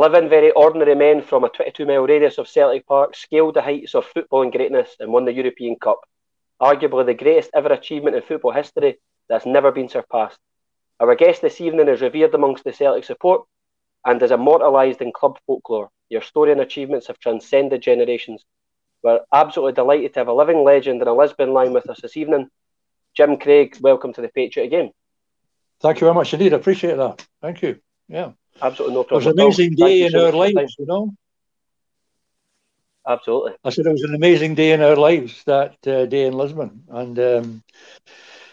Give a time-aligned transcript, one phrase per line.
[0.00, 3.94] 11 very ordinary men from a 22 mile radius of Celtic Park scaled the heights
[3.94, 6.00] of footballing greatness and won the European Cup,
[6.58, 10.38] arguably the greatest ever achievement in football history that's never been surpassed.
[11.00, 13.42] Our guest this evening is revered amongst the Celtic support
[14.02, 15.90] and is immortalised in club folklore.
[16.08, 18.42] Your story and achievements have transcended generations.
[19.02, 22.16] We're absolutely delighted to have a living legend in a Lisbon Lion with us this
[22.16, 22.48] evening.
[23.14, 24.92] Jim Craig, welcome to the Patriot Game.
[25.82, 26.54] Thank you very much indeed.
[26.54, 27.26] I appreciate that.
[27.42, 27.80] Thank you.
[28.08, 28.30] Yeah.
[28.62, 29.38] Absolutely no problem.
[29.38, 31.14] It was an amazing day in our lives, you know.
[33.06, 33.52] Absolutely.
[33.64, 36.84] I said it was an amazing day in our lives that uh, day in Lisbon,
[36.90, 37.62] and um,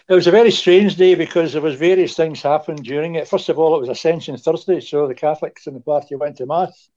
[0.08, 3.28] it was a very strange day because there was various things happened during it.
[3.28, 6.46] First of all, it was Ascension Thursday, so the Catholics in the party went to
[6.46, 6.88] mass,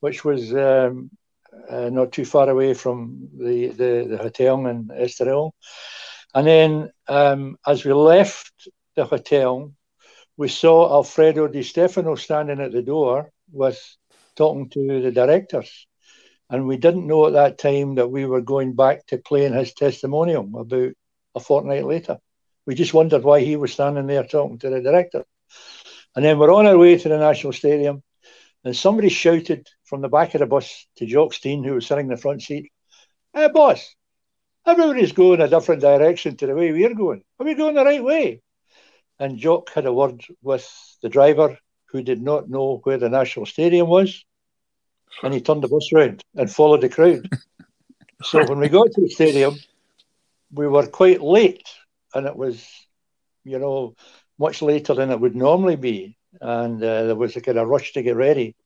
[0.00, 1.10] which was um,
[1.70, 5.52] uh, not too far away from the the, the hotel in Estoril.
[6.34, 8.52] And then, um, as we left
[8.96, 9.72] the hotel,
[10.36, 13.80] we saw Alfredo Di Stefano standing at the door with
[14.36, 15.86] talking to the directors.
[16.48, 19.72] And we didn't know at that time that we were going back to playing his
[19.74, 20.92] testimonial about
[21.34, 22.18] a fortnight later.
[22.66, 25.24] We just wondered why he was standing there talking to the director.
[26.14, 28.02] And then we're on our way to the National Stadium,
[28.64, 32.06] and somebody shouted from the back of the bus to Jock Stein, who was sitting
[32.06, 32.70] in the front seat,
[33.34, 33.94] Hey, boss,
[34.66, 37.22] everybody's going a different direction to the way we're going.
[37.38, 38.42] Are we going the right way?
[39.18, 40.68] And Jock had a word with
[41.02, 44.24] the driver who did not know where the National Stadium was.
[45.22, 47.28] And he turned the bus round and followed the crowd.
[48.22, 49.56] so when we got to the stadium,
[50.52, 51.68] we were quite late
[52.14, 52.66] and it was,
[53.44, 53.94] you know,
[54.38, 56.16] much later than it would normally be.
[56.40, 58.56] And uh, there was a kind of rush to get ready.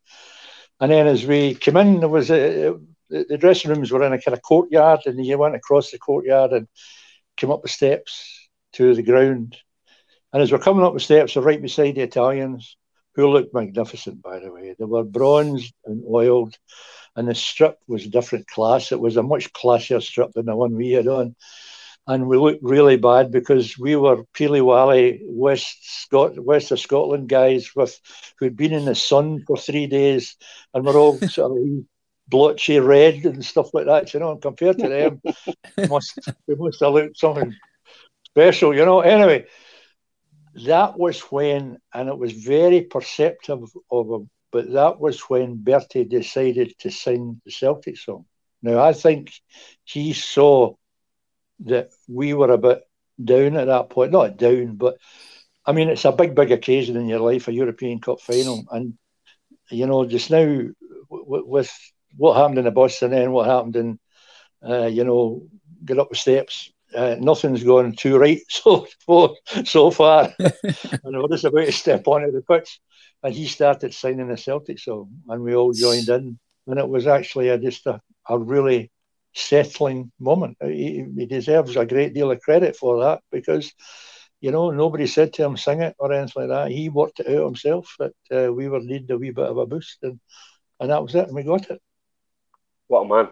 [0.80, 2.76] And then as we came in, there was a,
[3.08, 6.52] the dressing rooms were in a kind of courtyard, and you went across the courtyard
[6.52, 6.68] and
[7.36, 9.56] came up the steps to the ground.
[10.32, 12.76] And as we're coming up the steps, we're right beside the Italians,
[13.14, 14.74] who looked magnificent, by the way.
[14.78, 16.56] They were bronzed and oiled,
[17.16, 18.92] and the strip was a different class.
[18.92, 21.34] It was a much classier strip than the one we had on.
[22.08, 27.28] And we looked really bad because we were Peely Wally West Scot West of Scotland
[27.28, 27.98] guys with
[28.38, 30.36] who'd been in the sun for three days
[30.72, 31.66] and we're all sort of
[32.28, 35.20] blotchy red and stuff like that, you know, and compared to them,
[35.88, 37.52] must we must have looked something
[38.24, 39.00] special, you know.
[39.00, 39.46] Anyway,
[40.64, 46.04] that was when, and it was very perceptive of him, but that was when Bertie
[46.04, 48.24] decided to sing the Celtic song.
[48.62, 49.32] Now, I think
[49.84, 50.74] he saw
[51.60, 52.82] that we were a bit
[53.22, 54.12] down at that point.
[54.12, 54.96] Not down, but
[55.64, 58.66] I mean, it's a big, big occasion in your life, a European Cup final.
[58.70, 58.94] And,
[59.70, 60.72] you know, just now w-
[61.10, 61.72] with
[62.16, 63.98] what happened in the bus and what happened in,
[64.66, 65.42] uh, you know,
[65.84, 68.86] get up the steps uh, nothing's gone too right so
[69.64, 70.32] so far.
[70.38, 70.52] and
[71.04, 72.80] we're just about to step onto the pitch,
[73.22, 77.06] and he started signing the Celtic song, and we all joined in, and it was
[77.06, 78.90] actually a, just a, a really
[79.34, 80.56] settling moment.
[80.62, 83.72] He, he, deserves a great deal of credit for that because.
[84.42, 86.70] You know, nobody said to him sing it or anything like that.
[86.70, 89.64] He worked it out himself that uh, we were needing a wee bit of a
[89.64, 90.20] boost, and
[90.78, 91.80] and that was it, and we got it.
[92.86, 93.28] What a man!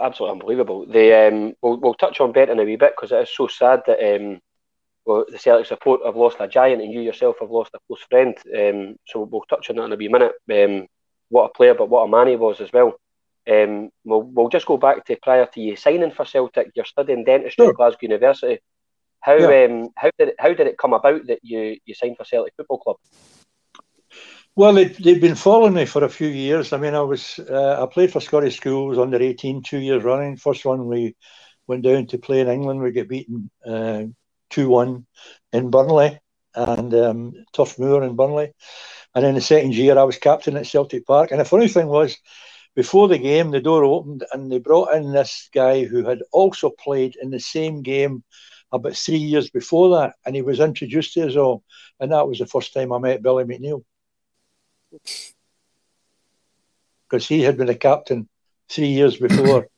[0.00, 0.86] Absolutely unbelievable.
[0.86, 3.46] They um, we'll, we'll touch on Bet in a wee bit because it is so
[3.46, 4.40] sad that um,
[5.04, 8.02] well, the Celtic support have lost a giant and you yourself have lost a close
[8.08, 8.36] friend.
[8.56, 10.32] Um, so we'll touch on that in a wee minute.
[10.52, 10.86] Um,
[11.28, 12.94] what a player, but what a man he was as well.
[13.50, 16.70] Um, we'll, we'll just go back to prior to you signing for Celtic.
[16.74, 17.70] You're studying dentistry sure.
[17.70, 18.60] at Glasgow University.
[19.20, 19.64] How yeah.
[19.64, 22.54] um, how did it, how did it come about that you, you signed for Celtic
[22.56, 22.96] Football Club?
[24.56, 26.72] Well, they'd, they'd been following me for a few years.
[26.72, 30.36] I mean, I was uh, I played for Scottish schools under 18 two years running.
[30.36, 31.16] First one we
[31.66, 32.80] went down to play in England.
[32.80, 34.04] We get beaten uh,
[34.50, 35.06] two uh, one
[35.52, 36.20] in Burnley
[36.54, 38.52] and um, Turf Moor in Burnley.
[39.14, 41.32] And then the second year, I was captain at Celtic Park.
[41.32, 42.16] And the funny thing was,
[42.76, 46.70] before the game, the door opened and they brought in this guy who had also
[46.70, 48.22] played in the same game
[48.72, 50.14] about three years before that.
[50.26, 51.64] And he was introduced to us all.
[52.00, 53.82] And that was the first time I met Billy McNeill
[57.08, 58.28] because he had been a captain
[58.68, 59.68] three years before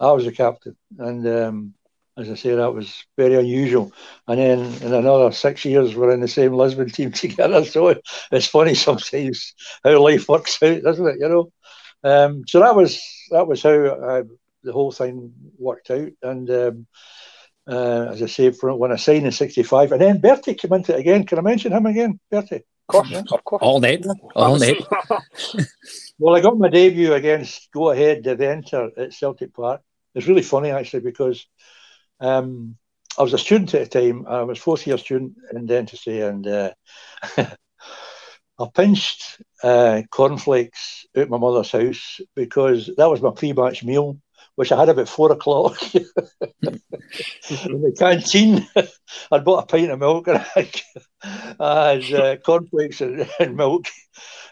[0.00, 1.74] I was a captain, and um,
[2.16, 3.92] as I say, that was very unusual.
[4.26, 7.64] And then in another six years, we're in the same Lisbon team together.
[7.64, 7.94] So
[8.30, 11.16] it's funny sometimes how life works out, doesn't it?
[11.20, 11.52] You know.
[12.02, 14.22] Um, so that was that was how uh,
[14.62, 16.50] the whole thing worked out, and.
[16.50, 16.86] Um,
[17.66, 21.00] uh, as I say, when I signed in '65, and then Bertie came into it
[21.00, 21.24] again.
[21.24, 22.62] Can I mention him again, Bertie?
[22.88, 23.62] Of course, of course.
[23.62, 24.04] All night.
[24.34, 24.76] All night.
[26.18, 29.80] well, I got my debut against Go Ahead Deventer at Celtic Park.
[30.14, 31.46] It's really funny actually because
[32.20, 32.76] um,
[33.18, 34.26] I was a student at the time.
[34.26, 36.70] I was fourth year student in dentistry, and uh,
[37.36, 44.18] I pinched uh, cornflakes out my mother's house because that was my pre-match meal,
[44.56, 46.10] which I had about four o'clock in
[46.62, 48.66] the canteen.
[49.32, 53.86] I'd bought a pint of milk and I had uh, cornflakes and, and, milk.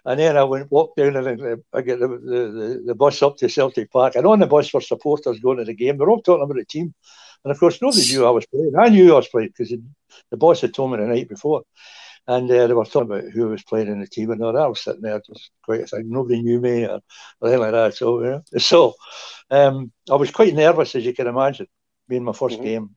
[0.04, 3.48] And then I went walked down and I get the, the, the, bus up to
[3.48, 4.16] Celtic Park.
[4.16, 5.98] And on the bus were supporters going to the game.
[5.98, 6.94] They're all talking about the team.
[7.44, 8.72] And of course, nobody knew I was playing.
[8.78, 9.74] I knew I was playing because
[10.30, 11.62] the boss had told me the night before.
[12.26, 14.62] And uh, they were talking about who was playing in the team, and all that.
[14.62, 16.08] I was sitting there just quite a thing.
[16.08, 17.00] Nobody knew me or
[17.42, 17.94] anything like that.
[17.94, 18.42] So, you know.
[18.58, 18.94] so
[19.50, 21.66] um, I was quite nervous, as you can imagine,
[22.08, 22.64] being my 1st mm-hmm.
[22.64, 22.90] game.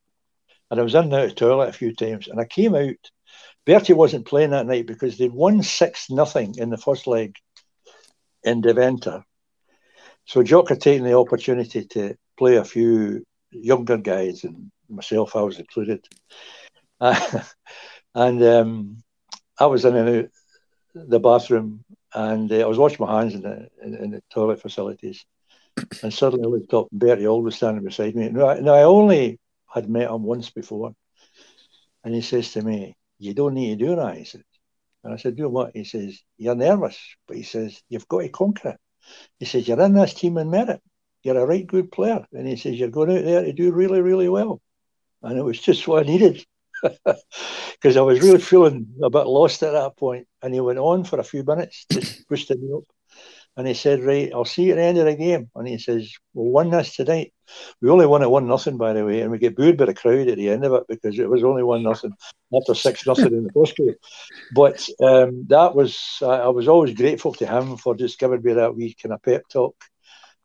[0.70, 2.28] And I was in and out of the toilet a few times.
[2.28, 2.96] And I came out.
[3.66, 7.36] Bertie wasn't playing that night because they'd won 6 nothing in the first leg
[8.44, 9.24] in Deventer.
[10.26, 15.42] So Jock had taken the opportunity to play a few younger guys, and myself, I
[15.42, 16.06] was included.
[17.00, 17.42] Uh,
[18.16, 19.04] and um,
[19.60, 20.28] I was in a,
[20.94, 24.62] the bathroom and uh, I was washing my hands in the, in, in, the toilet
[24.62, 25.26] facilities.
[26.02, 28.30] And suddenly I looked up and Bertie Auld was standing beside me.
[28.30, 30.96] Now, now, I only had met him once before.
[32.04, 34.18] And he says to me, You don't need to do that.
[34.18, 34.44] He said.
[35.04, 35.72] And I said, Do what?
[35.74, 36.98] He says, You're nervous.
[37.28, 38.80] But he says, You've got to conquer it.
[39.38, 40.82] He says, You're in this team in merit.
[41.24, 42.26] You're a right good player.
[42.32, 44.62] And he says, You're going out there to do really, really well.
[45.22, 46.46] And it was just what I needed
[47.86, 50.28] because I was really feeling a bit lost at that point.
[50.42, 52.86] And he went on for a few minutes, just boosted me up.
[53.56, 55.52] And he said, Right, I'll see you at the end of the game.
[55.54, 57.32] And he says, We'll win this tonight.
[57.82, 59.94] We only won it one nothing, by the way, and we get booed by the
[59.94, 62.14] crowd at the end of it because it was only one nothing
[62.52, 63.94] after six nothing in the first game.
[64.56, 68.54] But um, that was I, I, was always grateful to him for just giving me
[68.54, 69.76] that wee kind of pep talk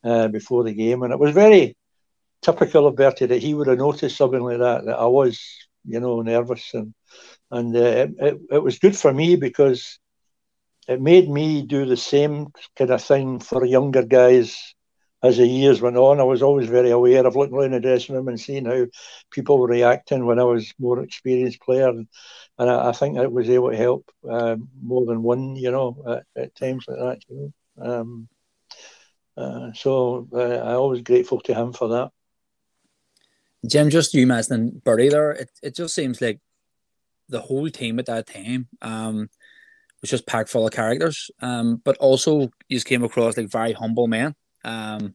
[0.05, 1.75] uh, before the game, and it was very
[2.43, 5.41] typical of Bertie that he would have noticed something like that that I was
[5.85, 6.95] you know, nervous, and
[7.51, 9.99] and uh, it, it was good for me because
[10.89, 14.75] it made me do the same kind of thing for younger guys
[15.23, 16.21] as the years went on.
[16.21, 18.87] I was always very aware of looking around the dressing room and seeing how
[19.31, 22.09] people were reacting when I was more experienced player, and,
[22.59, 26.43] I, I, think I was able to help uh, more than one, you know, at,
[26.43, 27.19] at times like that.
[27.29, 28.29] You know, um,
[29.37, 32.11] uh, so uh, I'm always grateful to him for that.
[33.67, 36.41] Jim, just you mentioning Bertie there, it, it just seems like
[37.31, 39.31] the whole team at that time um,
[40.01, 43.73] was just packed full of characters, um, but also you just came across like very
[43.73, 44.35] humble men.
[44.65, 45.15] Um,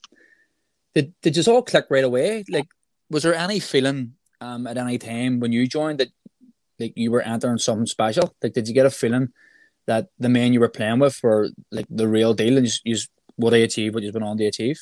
[0.94, 2.44] did, did you all click right away?
[2.50, 2.68] Like,
[3.10, 6.10] was there any feeling um, at any time when you joined that
[6.80, 8.34] like you were entering something special?
[8.42, 9.30] Like, did you get a feeling
[9.88, 12.98] that the men you were playing with were like the real deal and you, you
[13.36, 14.80] what they achieve what you've been on to achieve?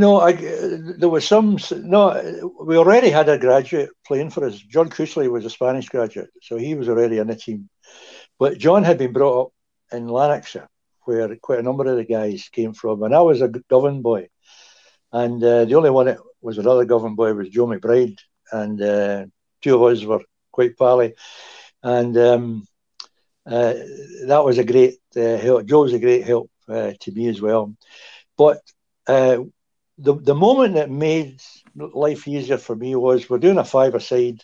[0.00, 1.58] No, I, there was some.
[1.72, 2.00] No,
[2.58, 4.56] we already had a graduate playing for us.
[4.58, 7.68] John Cusley was a Spanish graduate, so he was already in the team.
[8.38, 9.52] But John had been brought up
[9.92, 10.70] in Lanarkshire,
[11.04, 14.28] where quite a number of the guys came from, and I was a Govan boy.
[15.12, 18.20] And uh, the only one that was another Govan boy was Joe McBride,
[18.50, 19.26] and uh,
[19.60, 21.12] two of us were quite pally.
[21.82, 22.66] And um,
[23.44, 23.74] uh,
[24.28, 25.66] that was a great uh, help.
[25.66, 27.76] Joe was a great help uh, to me as well.
[28.38, 28.62] But
[29.06, 29.40] uh,
[30.00, 31.40] the the moment that made
[31.76, 34.42] life easier for me was we're doing a five side,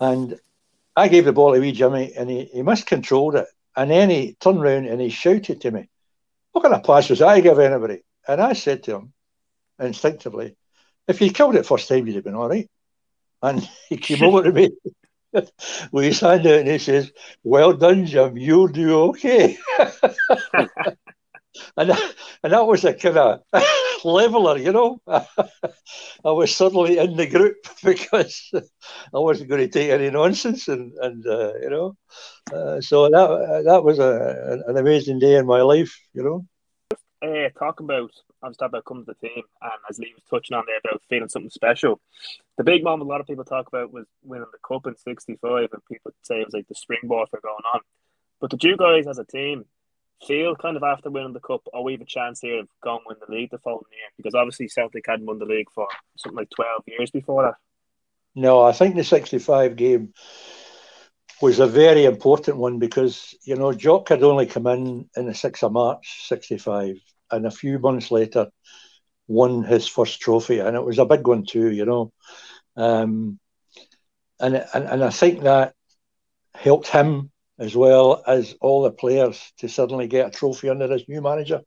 [0.00, 0.38] and
[0.96, 3.46] I gave the ball to wee Jimmy, and he, he miscontrolled it,
[3.76, 5.88] and then he turned around and he shouted to me,
[6.52, 9.12] "What kind of pass was I give anybody?" And I said to him,
[9.78, 10.56] instinctively,
[11.06, 12.68] "If you killed it first time, you'd have been all right."
[13.42, 14.70] And he came over to me
[15.32, 17.12] with his hand out and he says,
[17.44, 18.36] "Well done, Jim.
[18.36, 19.58] You'll do okay."
[21.76, 21.90] and
[22.42, 23.40] and that was a kind of
[24.04, 25.00] leveler, you know.
[25.06, 28.62] I was suddenly in the group because I
[29.18, 31.96] wasn't going to take any nonsense, and and uh, you know,
[32.52, 36.46] uh, so that that was a, an amazing day in my life, you know.
[37.22, 38.10] Uh, talk about
[38.42, 40.78] I was talking about coming to the team, and as Lee was touching on there
[40.84, 42.00] about feeling something special.
[42.58, 45.68] The big moment a lot of people talk about was winning the cup in '65,
[45.72, 47.80] and people say it was like the springboard for going on.
[48.40, 49.64] But did you guys as a team
[50.26, 53.00] feel kind of after winning the cup, oh, we have a chance here of going
[53.06, 54.08] win the league the following year?
[54.16, 57.54] Because obviously Celtic hadn't won the league for something like 12 years before that.
[58.34, 60.12] No, I think the 65 game
[61.40, 65.32] was a very important one because, you know, Jock had only come in in the
[65.32, 66.96] 6th of March 65
[67.30, 68.48] and a few months later
[69.28, 72.12] won his first trophy and it was a big one too, you know.
[72.76, 73.38] Um,
[74.38, 75.74] and, and, and I think that
[76.54, 81.08] helped him as well as all the players to suddenly get a trophy under this
[81.08, 81.62] new manager.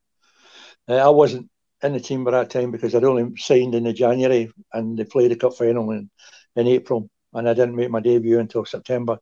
[0.88, 1.50] Uh, I wasn't
[1.82, 5.06] in the team by that time because I'd only signed in the January and they
[5.06, 6.10] played the cup final in,
[6.56, 9.18] in April and I didn't make my debut until September.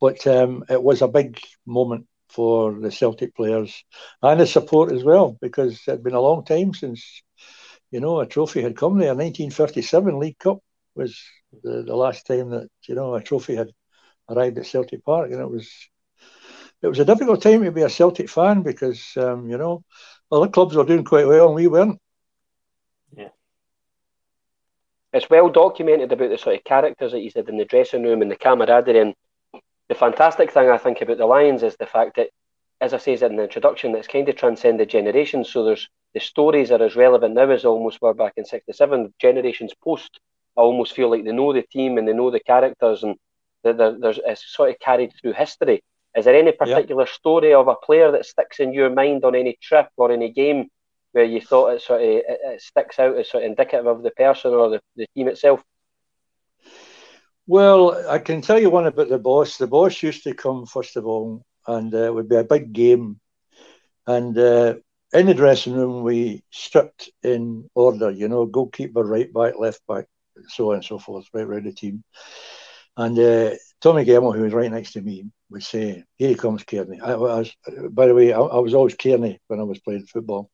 [0.00, 3.84] But um, it was a big moment for the Celtic players
[4.22, 7.22] and the support as well, because it had been a long time since,
[7.90, 9.14] you know, a trophy had come there.
[9.14, 10.58] 1957 League Cup
[10.94, 11.20] was
[11.62, 13.70] the, the last time that, you know, a trophy had
[14.30, 15.30] arrived at Celtic Park.
[15.30, 15.68] And it was
[16.82, 19.84] it was a difficult time to be a Celtic fan because, um, you know,
[20.32, 22.00] other clubs were doing quite well and we weren't.
[23.14, 23.28] Yeah.
[25.12, 28.22] It's well documented about the sort of characters that you said in the dressing room
[28.22, 29.00] and the camaraderie.
[29.00, 29.14] And
[29.88, 32.28] the fantastic thing I think about the Lions is the fact that,
[32.80, 35.50] as I said in the introduction, it's kind of transcended generations.
[35.50, 39.12] So there's the stories are as relevant now as almost were back in '67.
[39.20, 40.18] Generations post,
[40.56, 43.16] I almost feel like they know the team and they know the characters, and
[43.62, 45.82] there's it's sort of carried through history.
[46.16, 47.12] Is there any particular yeah.
[47.12, 50.68] story of a player that sticks in your mind on any trip or any game
[51.12, 54.02] where you thought it sort of it, it sticks out as sort of indicative of
[54.02, 55.62] the person or the, the team itself?
[57.46, 59.56] Well, I can tell you one about the boss.
[59.56, 62.72] The boss used to come first of all, and uh, it would be a big
[62.72, 63.20] game,
[64.06, 64.74] and uh,
[65.12, 68.10] in the dressing room we stripped in order.
[68.10, 70.06] You know, goalkeeper, right back, left back,
[70.48, 72.04] so on and so forth, right around the team.
[73.00, 76.64] And uh, Tommy Gemmell, who was right next to me, would say, "Here he comes,
[76.64, 77.56] Cairney." I, I was,
[77.88, 80.50] by the way, I, I, was always Cairney when I was playing football.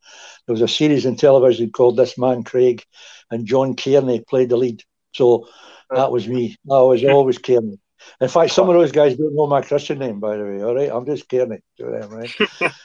[0.46, 2.84] There was a series in television called "This Man Craig,"
[3.32, 4.84] and John Cairney played the lead.
[5.12, 5.48] So
[5.90, 6.54] that was me.
[6.70, 7.78] I was always Cairney.
[8.20, 10.62] In fact, some of those guys don't know my Christian name, by the way.
[10.62, 12.32] All right, I'm just Cairney to them, right?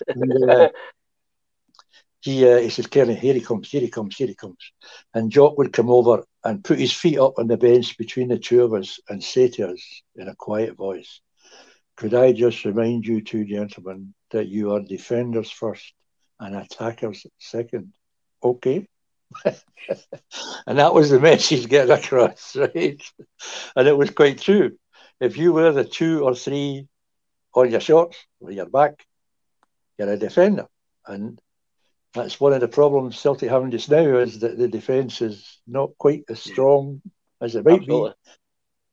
[0.08, 0.70] and, uh,
[2.22, 4.72] he uh, he says, Cairney, here he comes, here he comes, here he comes.
[5.14, 8.38] And Jock would come over and put his feet up on the bench between the
[8.38, 11.20] two of us and say to us in a quiet voice,
[11.98, 15.94] Could I just remind you two gentlemen that you are defenders first
[16.40, 17.94] and attackers second?
[18.44, 18.88] Okay.
[19.46, 23.02] and that was the message getting across, right?
[23.76, 24.78] And it was quite true.
[25.20, 26.88] If you were the two or three
[27.54, 29.06] on your shorts or your back,
[29.98, 30.68] you're a defender.
[31.08, 31.40] And
[32.14, 35.98] that's one of the problems Celtic having just now is that the defence is not
[35.98, 37.02] quite as strong
[37.40, 38.10] as it might Absolutely.
[38.10, 38.16] be.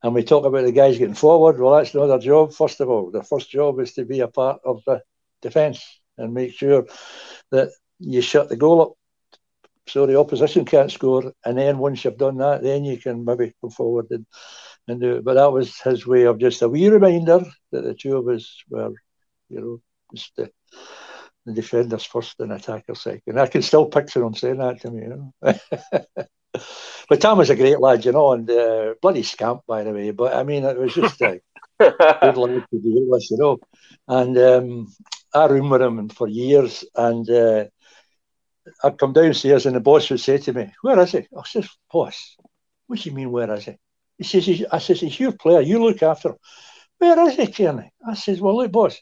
[0.02, 1.58] And we talk about the guys getting forward.
[1.58, 2.52] Well, that's not their job.
[2.52, 5.02] First of all, their first job is to be a part of the
[5.42, 6.86] defence and make sure
[7.50, 8.92] that you shut the goal up
[9.88, 11.32] so the opposition can't score.
[11.44, 14.26] And then once you've done that, then you can maybe come forward and,
[14.86, 15.24] and do it.
[15.24, 18.62] But that was his way of just a wee reminder that the two of us
[18.70, 18.92] were,
[19.48, 19.80] you know,
[20.14, 20.50] just the,
[21.48, 23.40] the defenders first and attackers second.
[23.40, 25.54] I can still picture him saying that to me, you know.
[27.08, 30.10] but Tom was a great lad, you know, and uh, bloody scamp, by the way.
[30.10, 31.40] But I mean, it was just a
[31.80, 33.58] good lad to deal with, you know.
[34.06, 34.94] And um,
[35.34, 37.64] I roomed with him for years, and uh,
[38.84, 41.68] I'd come downstairs, and the boss would say to me, "Where is he?" I says,
[41.90, 42.36] "Boss,
[42.86, 43.76] what do you mean, where is he?"
[44.18, 45.60] He says, "I says he's your player.
[45.60, 46.36] You look after him."
[46.98, 47.90] Where is he, Cairney?
[48.06, 49.00] I says, "Well, look, boss."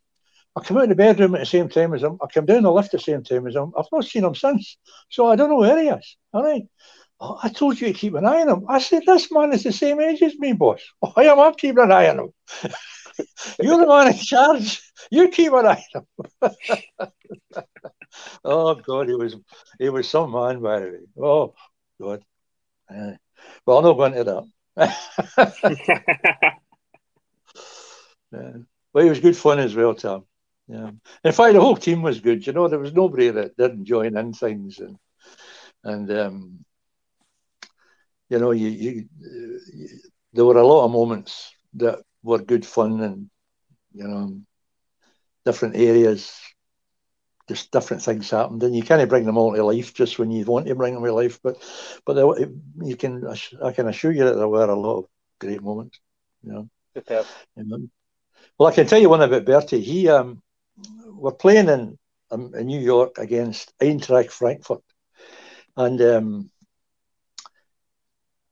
[0.57, 2.19] I come out of the bedroom at the same time as him.
[2.23, 3.73] I come down the lift at the same time as him.
[3.77, 4.79] I've not seen him since.
[5.11, 6.17] So I don't know where he is.
[6.33, 6.63] All right.
[7.21, 8.65] Oh, I told you to keep an eye on him.
[8.69, 10.81] I said, This man is the same age as me, boss.
[11.01, 12.33] Why am I keeping an eye on him?
[13.61, 14.83] You're the man in charge.
[15.11, 16.07] You keep an eye on
[16.41, 16.51] him.
[18.45, 19.37] oh God, he was
[19.79, 21.23] he was some man, by the way.
[21.23, 21.55] Oh
[22.01, 22.23] God.
[22.91, 23.13] Uh,
[23.67, 24.45] well, I'm not going to that.
[28.33, 28.53] yeah.
[28.93, 30.25] But he was good fun as well, Tom.
[30.69, 30.91] Yeah.
[31.25, 32.47] In fact, the whole team was good.
[32.47, 34.99] You know, there was nobody that didn't join in things, and
[35.85, 36.65] and um,
[38.29, 39.89] you know, you, you, you,
[40.33, 43.31] there were a lot of moments that were good fun, and
[43.95, 44.41] you know,
[45.45, 46.41] different areas,
[47.49, 50.45] just different things happened, and you can't bring them all to life just when you
[50.45, 51.39] want to bring them to life.
[51.43, 51.57] But
[52.05, 52.27] but there,
[52.83, 53.25] you can,
[53.63, 55.05] I can assure you that there were a lot of
[55.39, 56.01] great moments.
[56.43, 56.69] You know.
[57.57, 57.77] Yeah.
[58.59, 59.81] Well, I can tell you one about Bertie.
[59.81, 60.43] He um,
[61.17, 61.99] we're playing in,
[62.31, 64.83] um, in New York against Eintracht Frankfurt,
[65.77, 66.51] and um,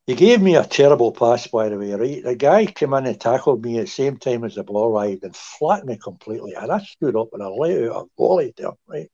[0.07, 1.93] he gave me a terrible pass, by the way.
[1.93, 4.91] Right, the guy came in and tackled me at the same time as the ball
[4.91, 8.53] arrived and flattened me completely, and I stood up and I let out a volley
[8.55, 9.09] there, right.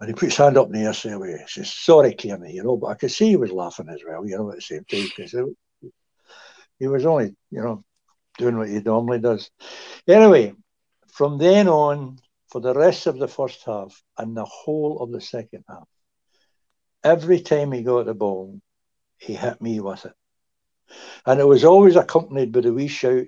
[0.00, 2.64] And he put his hand up in the air, say, he says, "Sorry, Cairney," you
[2.64, 4.84] know, but I could see he was laughing as well, you know, at the same
[4.84, 5.34] time because
[6.78, 7.84] he was only, you know,
[8.38, 9.50] doing what he normally does.
[10.08, 10.54] Anyway,
[11.14, 12.18] from then on,
[12.50, 15.86] for the rest of the first half and the whole of the second half,
[17.04, 18.60] every time he got the ball,
[19.18, 20.12] he hit me with it.
[21.24, 23.26] And it was always accompanied by the wee shout,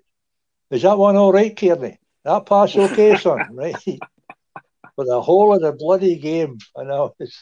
[0.73, 1.99] Is that one all right, Cairney?
[2.25, 3.47] That pass okay, son?
[3.53, 3.77] right?
[4.97, 6.59] For the whole of the bloody game.
[6.75, 7.39] And I was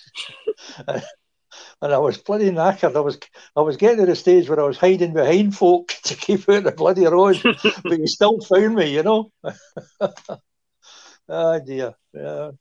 [1.85, 2.97] and I was bloody knackered.
[2.97, 3.19] I was
[3.55, 6.65] I was getting to the stage where I was hiding behind folk to keep out
[6.65, 7.41] the bloody road,
[7.85, 9.31] but he still found me, you know.
[11.29, 11.93] oh dear.
[12.15, 12.53] Yeah.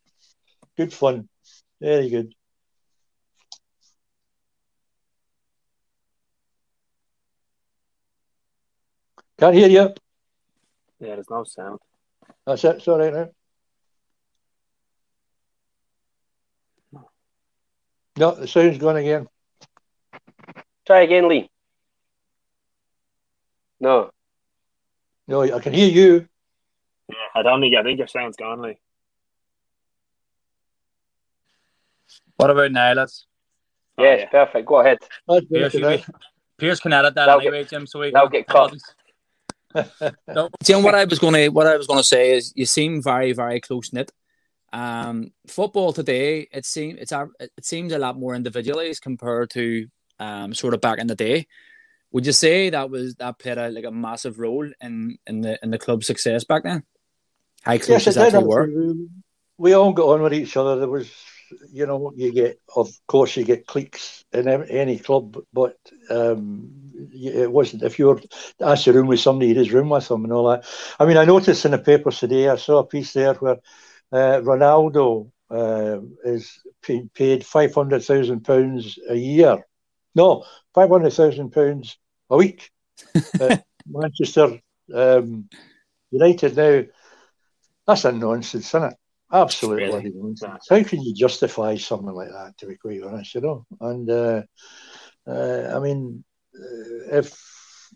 [0.75, 1.29] Good fun.
[1.79, 2.33] Very good.
[9.39, 9.93] Can't hear you.
[10.99, 11.79] Yeah, there's no sound.
[12.45, 12.81] That's it.
[12.81, 13.29] Sorry now.
[18.23, 19.27] No, the sound's gone again.
[20.87, 21.49] Try again, Lee.
[23.81, 24.11] No.
[25.27, 26.25] No, I can hear you.
[27.09, 28.77] Yeah, I don't think I think your sound's gone, Lee.
[32.37, 33.27] What about now, lads?
[33.97, 34.29] Oh, Yes, yeah.
[34.29, 34.67] perfect.
[34.67, 34.99] Go ahead.
[35.51, 36.03] Pierce, better.
[36.57, 37.85] Pierce can edit that That'll anyway, Jim.
[37.85, 38.73] So we that'll get cut.
[40.33, 43.33] no, Jim, what I was gonna what I was gonna say is you seem very
[43.33, 44.13] very close knit.
[44.73, 49.87] Um, football today it seems it's a, it seems a lot more individualized compared to
[50.19, 51.47] um sort of back in the day.
[52.11, 55.59] Would you say that was that played a like a massive role in in the
[55.61, 56.83] in the club's success back then?
[57.61, 58.23] How close Yes, it is did.
[58.23, 58.95] actually were?
[59.57, 60.77] We all got on with each other.
[60.77, 61.13] There was,
[61.71, 65.77] you know, you get, of course, you get cliques in any club, but
[66.09, 66.71] um,
[67.13, 67.83] it wasn't.
[67.83, 68.21] If you were
[68.59, 70.65] asked to room with somebody, you just room with them and all that.
[70.99, 73.57] I mean, I noticed in the papers today, I saw a piece there where
[74.13, 79.65] uh, Ronaldo uh, is pa- paid five hundred thousand pounds a year.
[80.15, 81.97] No, five hundred thousand pounds
[82.29, 82.69] a week.
[83.85, 84.59] Manchester
[84.93, 85.49] um,
[86.11, 86.83] United now.
[87.87, 88.97] That's a nonsense, isn't it?
[89.31, 90.11] Absolutely Really?
[90.13, 90.67] nonsense.
[90.69, 92.57] How can you justify something like that?
[92.59, 93.65] To be quite honest, you know.
[93.81, 94.43] And uh,
[95.27, 96.23] uh, I mean,
[96.55, 97.35] uh, if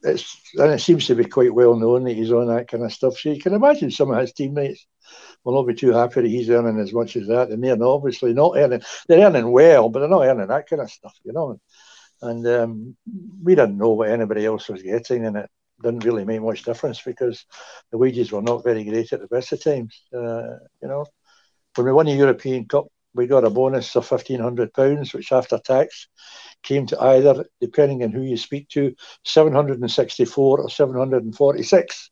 [0.03, 2.91] it's and it seems to be quite well known that he's on that kind of
[2.91, 4.87] stuff, so you can imagine some of his teammates
[5.47, 8.33] will not be too happy that he's earning as much as that, and they're obviously
[8.33, 8.81] not earning.
[9.07, 11.57] They're earning well, but they're not earning that kind of stuff, you know.
[12.21, 12.97] And um,
[13.41, 15.49] we didn't know what anybody else was getting, and it
[15.81, 17.45] didn't really make much difference because
[17.91, 20.03] the wages were not very great at the best of times.
[20.13, 21.05] Uh, you know,
[21.75, 25.31] when we won the European Cup, we got a bonus of fifteen hundred pounds, which
[25.31, 26.09] after tax
[26.61, 30.95] came to either, depending on who you speak to, seven hundred and sixty-four or seven
[30.97, 32.11] hundred and forty-six.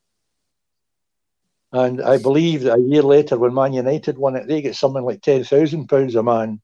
[1.75, 5.03] And I believe that a year later, when Man United won it, they get something
[5.03, 6.61] like ten thousand pounds a man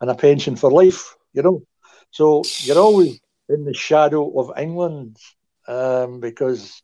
[0.00, 1.16] and a pension for life.
[1.34, 1.62] You know,
[2.10, 5.16] so you're always in the shadow of England
[5.68, 6.82] um, because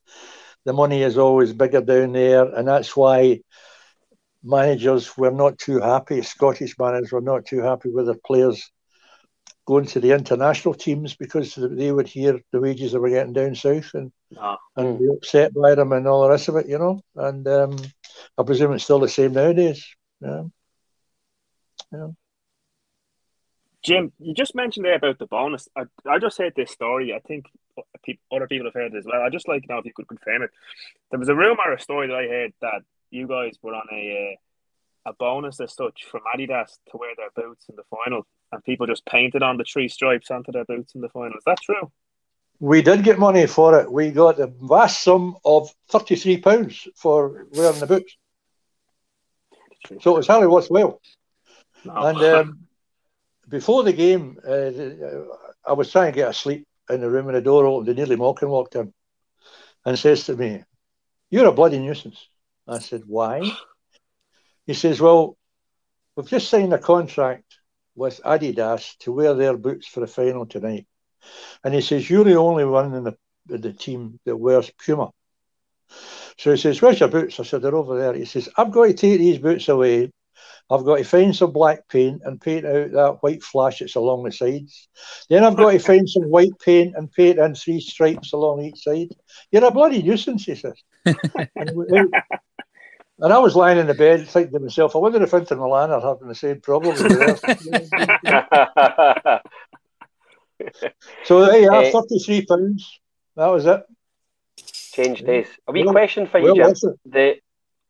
[0.66, 3.40] the money is always bigger down there, and that's why
[4.44, 6.22] managers were not too happy.
[6.22, 8.70] Scottish managers were not too happy with their players
[9.66, 13.54] going to the international teams because they would hear the wages they were getting down
[13.54, 14.56] south and No.
[14.76, 17.00] and be upset by them and all the rest of it, you know.
[17.14, 17.76] And um,
[18.38, 19.84] I presume it's still the same nowadays.
[20.20, 20.44] Yeah.
[21.92, 22.08] Yeah.
[23.82, 25.68] Jim, you just mentioned there about the bonus.
[25.74, 27.14] I, I just heard this story.
[27.14, 27.46] I think
[28.04, 29.22] peop other people have heard it as well.
[29.22, 30.50] I just like to know if you could confirm it.
[31.10, 34.34] There was a rumor, a story that I heard that you guys were on a
[34.34, 38.64] uh, a bonus as such from Adidas to wear their boots in the final, and
[38.64, 41.36] people just painted on the three stripes onto their boots in the final.
[41.36, 41.90] Is that true?
[42.58, 43.90] We did get money for it.
[43.90, 48.16] We got a vast sum of thirty-three pounds for wearing the boots.
[50.00, 51.00] So it was hardly worthwhile.
[51.84, 51.94] No.
[51.94, 52.58] And um,
[53.48, 54.70] before the game, uh,
[55.66, 58.16] I was trying to get asleep in the room and the door opened and Neilly
[58.16, 58.92] Mochan walked in
[59.84, 60.62] and says to me,
[61.30, 62.28] You're a bloody nuisance.
[62.68, 63.50] I said, Why?
[64.66, 65.36] He says, Well,
[66.14, 67.56] we've just signed a contract
[67.94, 70.86] with Adidas to wear their boots for the final tonight.
[71.64, 73.16] And he says, You're the only one in the,
[73.48, 75.10] in the team that wears Puma.
[76.38, 77.40] So he says, Where's your boots?
[77.40, 78.14] I said, They're over there.
[78.14, 80.10] He says, I've got to take these boots away.
[80.70, 84.22] I've got to find some black paint and paint out that white flash that's along
[84.22, 84.88] the sides.
[85.28, 88.84] Then I've got to find some white paint and paint in three stripes along each
[88.84, 89.08] side.
[89.50, 90.80] You're a bloody nuisance, he says.
[91.04, 92.14] and,
[93.22, 95.90] and I was lying in the bed thinking to myself, I wonder if Inter Milan
[95.90, 96.96] are having the same problem.
[101.24, 101.90] so there you are, Eh.
[101.90, 103.00] thirty-three pounds.
[103.36, 103.82] That was it.
[104.92, 105.46] Change days.
[105.68, 106.94] A wee Well- question for you, Well, Jim.
[107.06, 107.36] The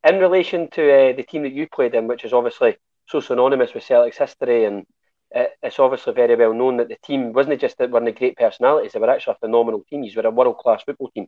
[0.05, 3.75] in relation to uh, the team that you played in, which is obviously so synonymous
[3.75, 4.87] with Celtic's history, and
[5.35, 8.37] uh, it's obviously very well known that the team wasn't just that weren't the great
[8.37, 10.03] personalities; they were actually a phenomenal team.
[10.03, 11.27] You were a world class football team.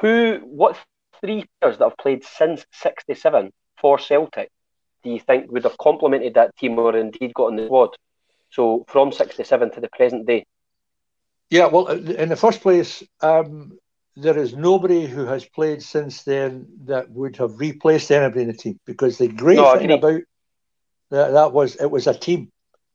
[0.00, 0.76] Who, what
[1.20, 4.50] three players that have played since '67 for Celtic
[5.02, 7.96] do you think would have complemented that team, or indeed got in the squad?
[8.50, 10.44] So from '67 to the present day.
[11.50, 13.78] Yeah, well, in the first place, um,
[14.16, 18.54] there is nobody who has played since then that would have replaced anybody in the
[18.54, 20.20] team because the great No, thing about
[21.10, 22.48] that, that was it was a team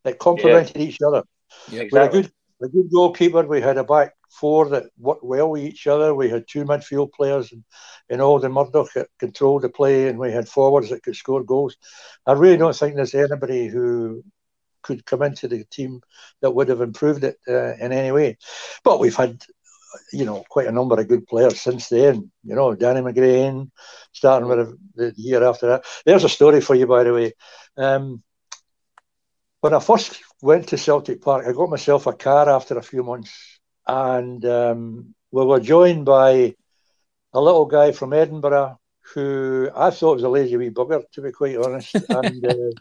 [0.03, 1.23] that complemented each other.
[1.67, 2.31] Yeah, We had a good,
[2.63, 3.43] a good goalkeeper.
[3.43, 6.13] We had a back four that worked well with each other.
[6.13, 7.63] We had two midfield players and
[8.09, 11.43] in Auld and Murdoch that controlled the play, and we had forwards that could score
[11.43, 11.77] goals.
[12.25, 14.23] I really don't think there's anybody who
[14.81, 16.01] could come into the team
[16.41, 18.37] that would have improved it uh, in any way.
[18.83, 19.41] But we've had,
[20.11, 22.31] you know, quite a number of good players since then.
[22.43, 23.71] You know, Danny McGrain,
[24.11, 25.85] starting with the year after that.
[26.05, 27.33] There's a story for you, by the way.
[27.77, 28.21] Um,
[29.61, 33.01] when I first went to Celtic Park, I got myself a car after a few
[33.01, 33.52] months,
[33.87, 36.55] and um, we were joined by
[37.33, 38.79] a little guy from Edinburgh
[39.13, 42.71] who I thought was a lazy wee bugger, to be quite honest, and uh,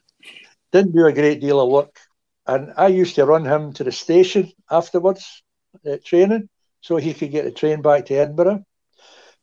[0.71, 1.99] didn't do a great deal of work.
[2.47, 5.43] And I used to run him to the station afterwards,
[5.85, 6.49] at uh, training,
[6.81, 8.65] so he could get the train back to Edinburgh.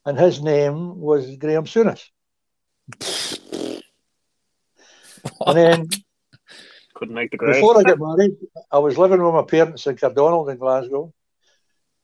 [0.06, 2.04] And his name was Graham Souness.
[5.45, 5.89] and then
[6.93, 7.56] couldn't make the grade.
[7.56, 8.38] Before I got married,
[8.72, 11.13] I was living with my parents in Cardonald in Glasgow.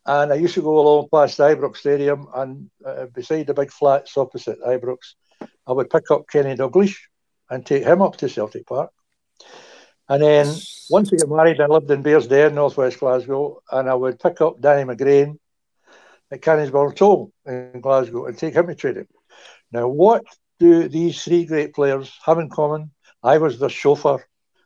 [0.05, 4.17] And I used to go along past Ibrox Stadium and uh, beside the big flats
[4.17, 4.97] opposite Ibrox,
[5.67, 6.97] I would pick up Kenny Dalglish
[7.49, 8.91] and take him up to Celtic Park.
[10.07, 10.55] And then
[10.91, 14.61] once I got married, I lived in Bearsden, northwest Glasgow, and I would pick up
[14.61, 15.39] Danny McGrain
[16.31, 19.07] at Canniesburn Toll in Glasgow and take him to training.
[19.71, 20.23] Now, what
[20.59, 22.91] do these three great players have in common?
[23.23, 24.23] I was their chauffeur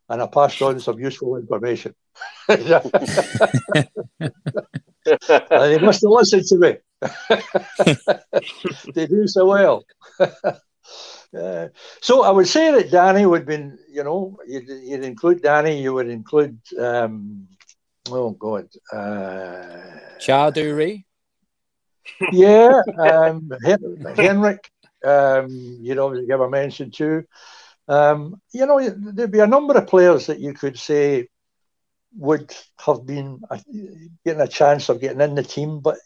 [0.09, 1.95] and I passed on some useful information.
[5.49, 6.77] they must have listened to me.
[8.93, 9.85] they do so well.
[11.37, 11.67] Uh,
[12.01, 15.93] so I would say that Danny would be, you know, you'd, you'd include Danny, you
[15.93, 17.47] would include, um,
[18.09, 21.05] oh God, uh, Chowdhury.
[22.31, 23.51] Yeah, um,
[24.17, 24.71] Henrik,
[25.05, 27.25] um, you'd obviously give a mention too.
[27.87, 31.27] Um, you know, there'd be a number of players that you could say
[32.17, 32.53] would
[32.85, 33.57] have been uh,
[34.25, 35.97] getting a chance of getting in the team, but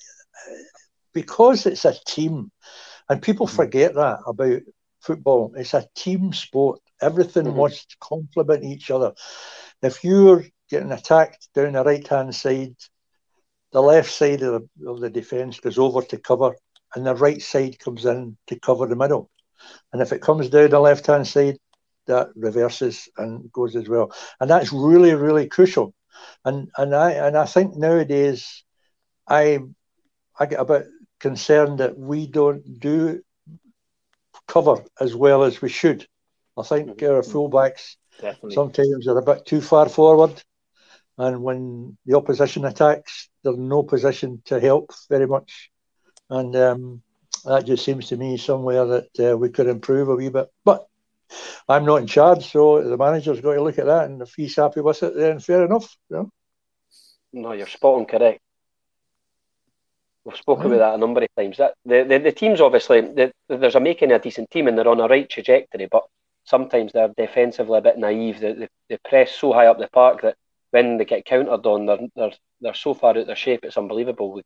[1.13, 2.51] because it's a team,
[3.09, 3.55] and people mm-hmm.
[3.55, 4.61] forget that about
[5.01, 6.79] football, it's a team sport.
[7.01, 7.57] Everything mm-hmm.
[7.57, 9.13] must complement each other.
[9.81, 12.75] If you're getting attacked down the right hand side,
[13.71, 16.55] the left side of the, of the defence goes over to cover,
[16.95, 19.29] and the right side comes in to cover the middle.
[19.91, 21.57] And if it comes down the left hand side,
[22.07, 24.11] that reverses and goes as well.
[24.39, 25.93] And that's really, really crucial.
[26.45, 28.63] And and I and I think nowadays
[29.27, 29.59] I
[30.39, 30.87] I get a bit
[31.19, 33.21] concerned that we don't do
[34.47, 36.05] cover as well as we should.
[36.57, 37.13] I think mm-hmm.
[37.13, 38.55] our fullbacks Definitely.
[38.55, 40.41] sometimes are a bit too far forward.
[41.17, 45.69] And when the opposition attacks, they're in no position to help very much.
[46.29, 47.01] And um,
[47.45, 50.47] that just seems to me somewhere that uh, we could improve a wee bit.
[50.65, 50.87] But
[51.67, 54.55] I'm not in charge, so the manager's got to look at that, and if he's
[54.55, 55.95] happy with it, then fair enough.
[56.09, 56.29] You know?
[57.33, 58.39] No, you're spot on correct.
[60.25, 61.57] We've spoken about that a number of times.
[61.57, 64.87] That the, the, the teams obviously the, there's a making a decent team and they're
[64.87, 66.03] on a right trajectory, but
[66.45, 68.39] sometimes they're defensively a bit naive.
[68.39, 70.37] They, they, they press so high up the park that
[70.71, 73.61] when they get countered on, they're they're, they're so far out of their shape.
[73.63, 74.31] It's unbelievable.
[74.31, 74.43] We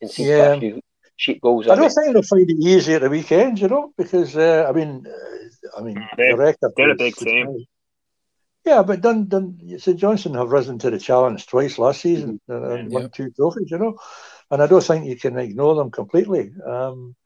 [0.00, 0.54] can see yeah.
[0.54, 0.80] a few
[1.18, 1.68] cheap goals.
[1.68, 4.72] I don't think they'll find it easy at the weekend, you know, because uh, I
[4.72, 7.66] mean, uh, I mean, they're, the record they're a big team.
[8.64, 12.64] Yeah, but Dun, Dun, St Johnstone have risen to the challenge twice last season mm-hmm.
[12.64, 12.98] and, and yeah.
[12.98, 13.98] won two trophies, you know,
[14.50, 16.52] and I don't think you can ignore them completely.
[16.64, 17.16] Um,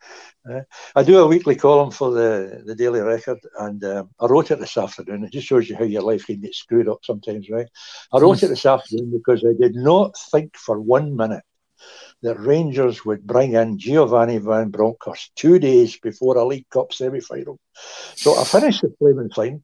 [0.48, 0.60] uh,
[0.94, 4.60] I do a weekly column for the, the Daily Record, and um, I wrote it
[4.60, 5.24] this afternoon.
[5.24, 7.68] It just shows you how your life can get screwed up sometimes, right?
[8.12, 11.44] I wrote it this afternoon because I did not think for one minute
[12.22, 17.20] that Rangers would bring in Giovanni Van Bronckhorst two days before a League Cup semi
[17.20, 17.58] final.
[18.14, 19.62] So I finished the flaming fine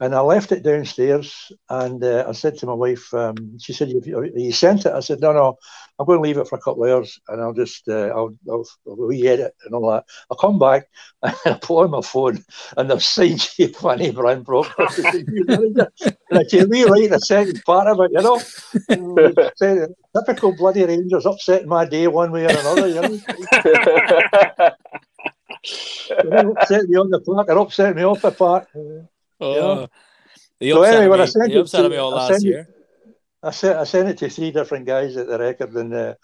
[0.00, 3.90] and I left it downstairs and uh, I said to my wife, um, she said,
[3.90, 4.02] you,
[4.34, 4.92] you sent it?
[4.92, 5.56] I said, no, no,
[5.98, 8.34] I'm going to leave it for a couple of hours and I'll just, uh, I'll,
[8.50, 10.04] I'll, I'll re-edit and all that.
[10.30, 10.88] I'll come back
[11.22, 12.44] and I'll put on my phone
[12.76, 14.98] and they've signed Giovanni Van Bronckhorst.
[14.98, 15.86] and
[16.32, 18.40] I can rewrite the second part of it, you know.
[20.16, 23.20] Typical bloody Rangers upsetting my day one way or another, you know.
[26.50, 28.68] upset me on the park or upset me off the park.
[29.44, 29.88] Oh,
[30.60, 30.74] yeah.
[30.74, 32.60] so anyway, when I sent it, to, me all I last year.
[32.60, 36.14] It, I sent I sent it to three different guys at the record, and uh,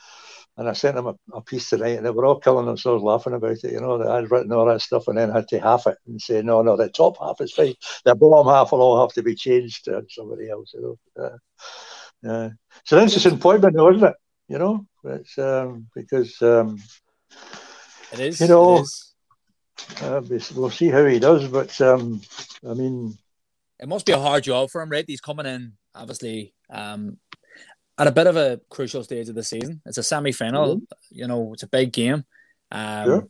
[0.57, 3.35] and I sent them a, a, piece tonight, and they were all killing themselves laughing
[3.35, 3.73] about it.
[3.73, 6.43] You know, I'd written all that stuff, and then had to half it and say,
[6.43, 7.75] no, no, the top half is fine.
[8.05, 10.73] The bottom half will all have to be changed to somebody else.
[10.75, 14.15] You know, uh, uh, it's an interesting appointment, though, isn't it?
[14.49, 16.79] You know, it's um, because um,
[18.13, 18.41] it is.
[18.41, 18.85] You know.
[20.03, 20.23] Uh,
[20.55, 22.21] we'll see how he does, but um,
[22.69, 23.17] I mean,
[23.79, 25.05] it must be a hard job for him, right?
[25.07, 27.19] He's coming in, obviously, um,
[27.99, 29.81] at a bit of a crucial stage of the season.
[29.87, 30.77] It's a semi-final.
[30.77, 30.85] Mm-hmm.
[31.11, 32.25] You know, it's a big game.
[32.71, 33.29] Um, sure.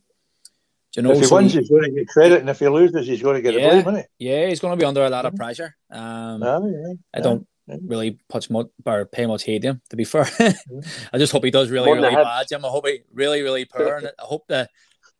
[0.96, 2.68] You know, if he so wins, he, he's going to get credit, and if he
[2.68, 5.10] loses, he's going to get yeah, a blame, Yeah, he's going to be under a
[5.10, 5.76] lot of pressure.
[5.88, 7.76] Um, oh, yeah, I don't yeah.
[7.86, 9.82] really much, much or pay much heed to him.
[9.90, 10.28] To be fair,
[11.12, 12.64] I just hope he does really, really bad, Jim.
[12.64, 14.68] I hope he really, really poor, and I hope the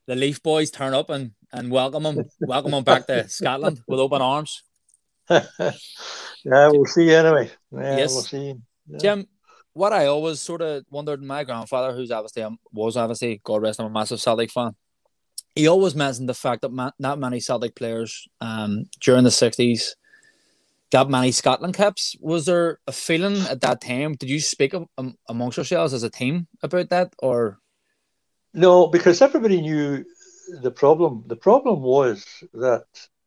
[0.07, 4.01] the Leaf boys turn up and, and welcome him, welcome him back to Scotland with
[4.01, 4.63] open arms.
[5.31, 5.73] yeah,
[6.45, 7.51] we'll see anyway.
[7.73, 8.13] Yeah, yes.
[8.13, 8.55] we'll see.
[8.89, 8.99] Yeah.
[8.99, 9.27] Jim,
[9.73, 13.79] what I always sort of wondered, my grandfather, who's obviously um, was obviously God rest
[13.79, 14.75] him, a massive Celtic fan,
[15.55, 19.97] he always mentioned the fact that ma- not many Celtic players um, during the sixties
[20.91, 22.17] got many Scotland caps.
[22.21, 24.15] Was there a feeling at that time?
[24.15, 27.59] Did you speak um, amongst yourselves as a team about that, or
[28.53, 28.87] no?
[28.87, 30.05] Because everybody knew
[30.61, 31.25] the problem.
[31.27, 32.85] The problem was that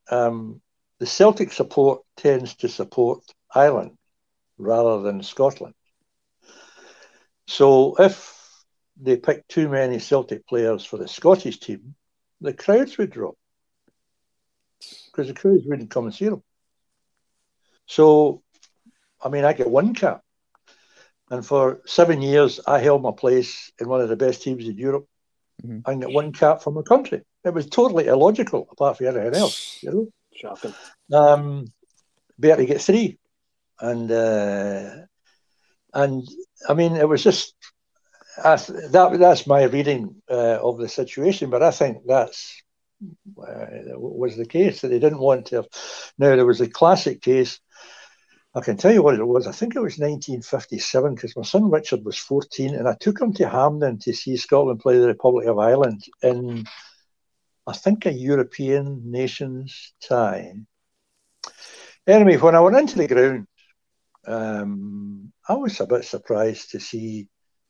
[0.10, 0.62] um,
[1.00, 3.98] the Celtic support tends to support Ireland
[4.58, 5.76] rather than Scotland.
[7.48, 8.40] So if
[9.02, 11.96] they pick too many Celtic players for the Scottish team,
[12.42, 13.36] the crowds would drop
[15.06, 16.44] because the crowds wouldn't come and see them.
[17.86, 18.44] So,
[19.22, 20.22] I mean, I get one cap.
[21.30, 24.78] And for seven years, I held my place in one of the best teams in
[24.78, 25.08] Europe
[25.62, 25.80] mm-hmm.
[25.86, 27.22] and get one cap from a country.
[27.44, 30.08] It was totally illogical, apart from anything else, you know.
[30.36, 30.74] Shocking.
[31.12, 31.66] Um,
[32.40, 33.18] Bertie gets three.
[33.80, 34.92] And, uh,
[35.94, 36.28] and
[36.68, 37.54] I mean, it was just
[38.38, 42.62] that that's my reading uh, of the situation, but I think that's
[43.38, 45.58] uh, was the case that they didn't want to.
[45.58, 45.68] Have.
[46.18, 47.60] Now there was a classic case.
[48.56, 49.48] I can tell you what it was.
[49.48, 53.34] I think it was 1957 because my son Richard was 14, and I took him
[53.34, 56.66] to Hampden to see Scotland play the Republic of Ireland in,
[57.66, 60.54] I think, a European nations tie.
[62.06, 63.48] Anyway, when I went into the ground,
[64.28, 67.28] um, I was a bit surprised to see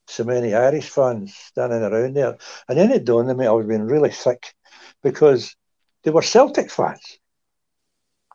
[0.07, 2.37] so many Irish fans standing around there.
[2.67, 4.53] And then it dawned on me I was being really thick
[5.01, 5.55] because
[6.03, 7.19] they were Celtic fans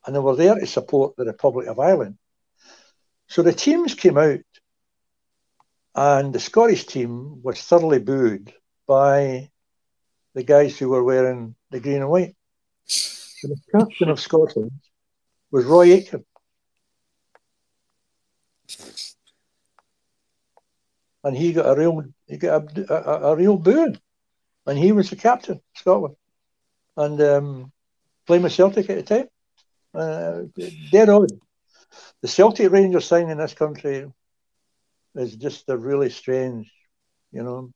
[0.06, 2.16] and they were there to support the Republic of Ireland.
[3.29, 4.41] So the teams came out
[5.95, 8.53] and the Scottish team was thoroughly booed
[8.87, 9.51] by
[10.35, 12.37] the guys who were wearing the green and white.
[13.43, 14.73] the captain of Scotland
[15.51, 16.25] was Roy Aitken
[21.25, 23.99] and he got a real he got a, a, a real boon,
[24.67, 26.17] and he was the captain of Scotland,
[26.97, 27.73] and um,
[28.27, 29.29] playing with Celtic at the time.
[29.95, 30.43] Uh,
[30.91, 31.27] dead on.
[32.22, 34.11] The Celtic Rangers thing in this country
[35.14, 36.72] is just a really strange,
[37.33, 37.72] you know.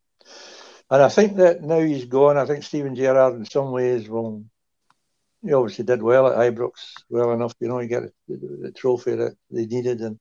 [0.91, 2.37] And I think that now he's gone.
[2.37, 4.45] I think Steven Gerrard, in some ways, will.
[5.45, 6.73] He obviously did well at Ibrox,
[7.11, 10.21] well enough, you know, he got the, the trophy that they needed, and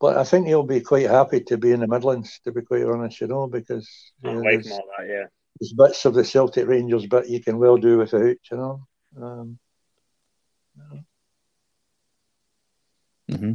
[0.00, 2.84] but I think he'll be quite happy to be in the Midlands, to be quite
[2.84, 3.88] honest, you know, because
[4.24, 5.26] you know, there's, that, yeah.
[5.60, 8.86] there's bits of the Celtic Rangers but you can well do without, you know.
[9.20, 9.58] Um,
[13.30, 13.52] mm-hmm.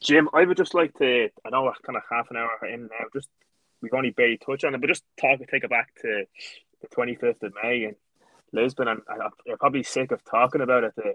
[0.00, 2.82] Jim, I would just like to, I know we're kind of half an hour in
[2.82, 3.28] now, just
[3.82, 6.24] we've only barely touched on it, but just talk, take it back to
[6.80, 7.96] the 25th of May in
[8.52, 11.14] Lisbon, and I, I'm probably sick of talking about it, the,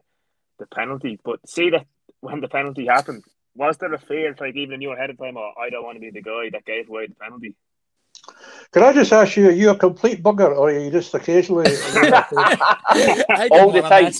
[0.60, 1.86] the penalty, but see that
[2.20, 3.24] when the penalty happened,
[3.56, 6.02] was there a fear, like even knew ahead of time, oh, I don't want to
[6.02, 7.56] be the guy that gave away the penalty?
[8.72, 11.66] Can I just ask you, are you a complete bugger or are you just occasionally?
[13.52, 14.12] All the time.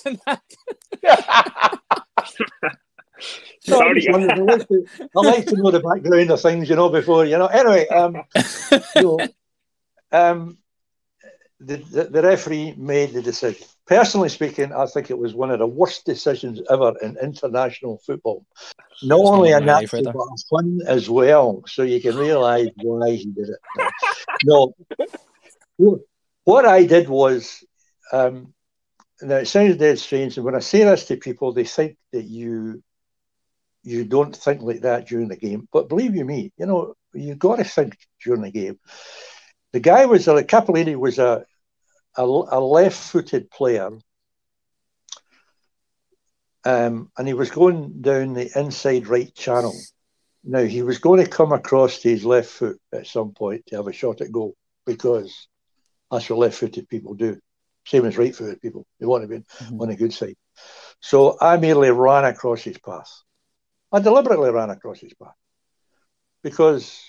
[3.62, 4.08] Sorry.
[4.10, 7.38] I, like to, I like to know the background of things, you know, before, you
[7.38, 7.48] know.
[7.48, 8.24] Anyway, um,
[8.94, 9.20] so,
[10.12, 10.58] um,
[11.60, 13.66] the, the, the referee made the decision.
[13.86, 18.46] Personally speaking, I think it was one of the worst decisions ever in international football.
[19.02, 21.64] Not only a natural, but fun as well.
[21.68, 23.94] So you can realise why he did it.
[24.44, 24.74] no,
[26.44, 27.64] what I did was,
[28.12, 28.54] um,
[29.22, 32.24] now it sounds dead strange, and when I say this to people, they think that
[32.24, 32.84] you
[33.84, 35.68] you don't think like that during the game.
[35.72, 38.80] But believe you me, you know, you've got to think during the game.
[39.74, 41.46] The guy was a Cappellini was a
[42.16, 43.90] a, a left-footed player,
[46.64, 49.74] um, and he was going down the inside right channel.
[50.44, 53.78] Now he was going to come across to his left foot at some point to
[53.78, 54.54] have a shot at goal
[54.86, 55.48] because
[56.12, 57.40] that's what left-footed people do.
[57.86, 59.82] Same as right-footed people; they want to be mm-hmm.
[59.82, 60.36] on the good side.
[61.02, 63.12] So I merely ran across his path.
[63.94, 65.36] I deliberately ran across his path
[66.44, 67.00] because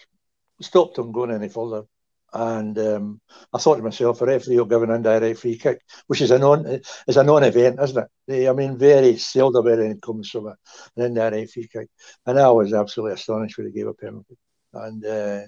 [0.61, 1.85] stopped him going any further
[2.33, 3.21] And um,
[3.53, 6.39] I thought to myself, a referee will give an indirect free kick, which is a
[6.39, 6.67] non
[7.09, 8.49] is a non-event, isn't it?
[8.49, 10.57] I mean, very seldom it comes from a,
[10.97, 11.89] an indirect free kick.
[12.27, 14.37] And I was absolutely astonished when he gave a penalty.
[14.73, 15.43] And uh,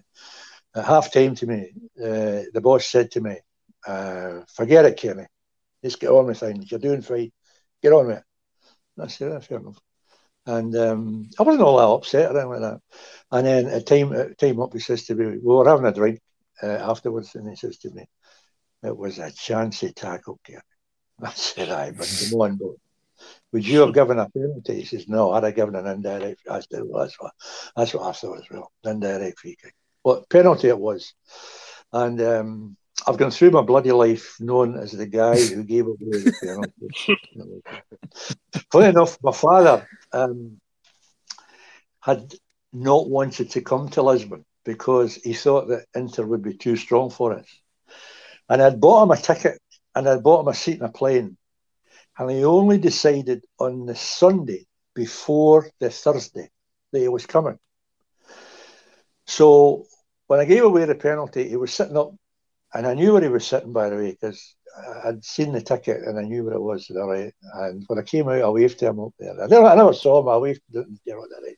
[0.76, 3.36] at half time to me, uh, the boss said to me,
[3.86, 5.26] uh, "Forget it, Kenny.
[5.84, 6.70] Just get on with things.
[6.70, 7.32] You're doing fine.
[7.82, 8.24] Get on with it."
[8.96, 9.85] And I said, "That's fair enough."
[10.46, 12.80] And um, I wasn't all that upset or anything like that.
[13.32, 15.92] And then a time, a time up, he says to me, we were having a
[15.92, 16.20] drink
[16.62, 18.06] uh, afterwards, and he says to me,
[18.82, 20.62] it was a chancy tackle, Gary.
[21.22, 22.76] I said, aye, but come on, but
[23.52, 24.80] would you have given a penalty?
[24.80, 26.42] He says, no, I'd have given an indirect.
[26.48, 27.32] I said, well, that's what,
[27.74, 29.74] that's what I thought as well, indirect free kick.
[30.04, 31.14] Well, penalty it was.
[31.92, 35.96] And um, I've gone through my bloody life known as the guy who gave away
[36.00, 37.62] the penalty.
[38.72, 40.60] Funny enough, my father um,
[42.00, 42.34] had
[42.72, 47.10] not wanted to come to Lisbon because he thought that Inter would be too strong
[47.10, 47.46] for us.
[48.48, 49.60] And I'd bought him a ticket
[49.94, 51.36] and I'd bought him a seat in a plane.
[52.18, 56.50] And he only decided on the Sunday before the Thursday
[56.92, 57.58] that he was coming.
[59.26, 59.86] So
[60.26, 62.12] when I gave away the penalty, he was sitting up,
[62.76, 64.54] and I knew where he was sitting, by the way, because
[65.04, 66.90] I'd seen the ticket and I knew where it was.
[66.94, 67.32] Right?
[67.54, 69.32] And when I came out, I waved to him up there.
[69.42, 70.28] I never, I never saw him.
[70.28, 71.00] I waved to him.
[71.04, 71.56] You know, right?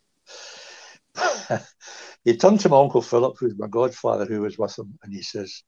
[2.24, 5.22] he turned to my uncle Philip, who's my godfather, who was with him, and he
[5.22, 5.62] says,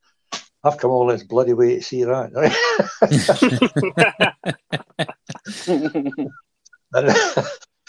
[0.63, 2.31] "I've come all this bloody way to see that."
[6.93, 7.17] and,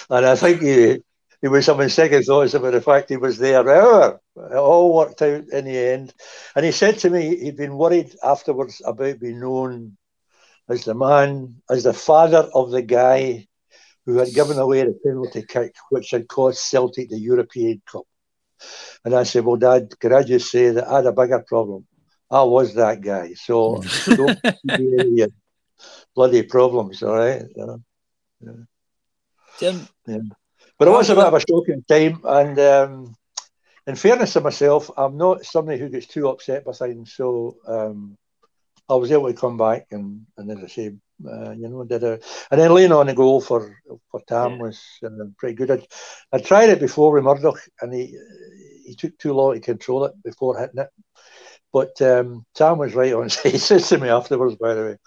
[0.10, 1.04] and I think he
[1.42, 3.64] he was having second thoughts about the fact he was there.
[3.64, 6.14] However, oh, it all worked out in the end.
[6.56, 9.98] And he said to me he'd been worried afterwards about being known
[10.70, 13.48] as the man, as the father of the guy
[14.06, 18.06] who had given away the penalty kick, which had cost Celtic the European Cup.
[19.04, 21.88] And I said, Well, Dad, could I just say that I had a bigger problem?
[22.30, 23.34] I was that guy.
[23.34, 25.28] So don't your
[26.16, 27.44] bloody problems, all right?
[27.56, 28.54] Yeah.
[29.60, 30.20] Jim, yeah.
[30.82, 33.16] But it was a bit of a shocking time, and um,
[33.86, 37.14] in fairness to myself, I'm not somebody who gets too upset by things.
[37.14, 38.18] So um,
[38.90, 42.04] I was able to come back, and, and as I say, uh, you know, did
[42.04, 43.78] a and then laying on the goal for
[44.10, 44.58] for Tam yeah.
[44.58, 45.70] was uh, pretty good.
[45.70, 45.86] I,
[46.36, 48.18] I tried it before with Murdoch, and he
[48.84, 50.90] he took too long to control it before hitting it.
[51.72, 53.30] But um, Tam was right on.
[53.44, 54.98] He says to me afterwards, by the way,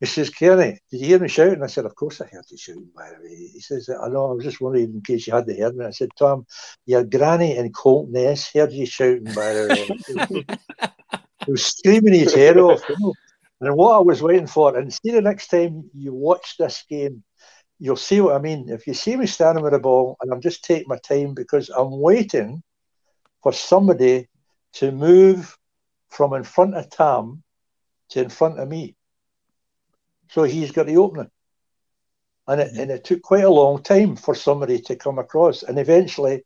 [0.00, 1.62] he says, Cairney, did you hear me shouting?
[1.62, 3.50] I said, Of course I heard you shouting, by the way.
[3.52, 5.84] He says, I know, I was just wondering in case you hadn't heard me.
[5.84, 6.46] I said, Tom,
[6.86, 10.44] your granny in Coltness heard you shouting, by the way.
[11.44, 12.82] he was screaming his head off.
[12.88, 13.14] You know?
[13.60, 17.22] And what I was waiting for, and see the next time you watch this game,
[17.78, 18.70] you'll see what I mean.
[18.70, 21.68] If you see me standing with the ball, and I'm just taking my time because
[21.68, 22.62] I'm waiting
[23.42, 24.28] for somebody
[24.74, 25.54] to move
[26.08, 27.42] from in front of Tam
[28.10, 28.96] to in front of me.
[30.30, 31.30] So he's got the opening.
[32.46, 35.62] And it, and it took quite a long time for somebody to come across.
[35.62, 36.44] And eventually,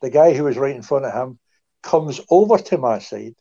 [0.00, 1.38] the guy who was right in front of him
[1.82, 3.34] comes over to my side.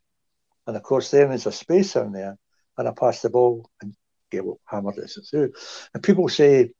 [0.65, 2.37] And of course, then there's a space in there.
[2.77, 3.93] And I pass the ball and
[4.31, 5.51] get hammered it through.
[5.93, 6.71] And people say,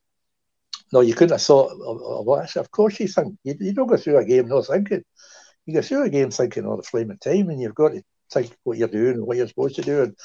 [0.94, 2.62] no, you couldn't have thought of, what I said.
[2.62, 3.38] Of course, you think.
[3.44, 5.04] You, you don't go through a game not thinking.
[5.66, 7.90] You go through a game thinking all oh, the flame of time, and you've got
[7.90, 10.04] to think what you're doing and what you're supposed to do.
[10.04, 10.16] And,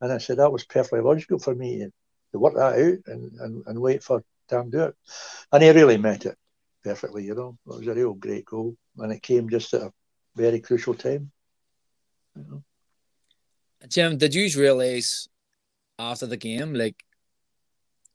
[0.00, 1.88] and I said that was perfectly logical for me
[2.32, 4.94] to work that out and, and, and wait for Tam do it.
[5.52, 6.36] And he really met it
[6.82, 7.58] perfectly, you know.
[7.66, 8.76] It was a real great goal.
[8.96, 9.92] And it came just at a
[10.34, 11.30] very crucial time.
[12.34, 12.62] You know.
[13.88, 15.28] Jim, did you realise
[15.98, 17.04] after the game, like,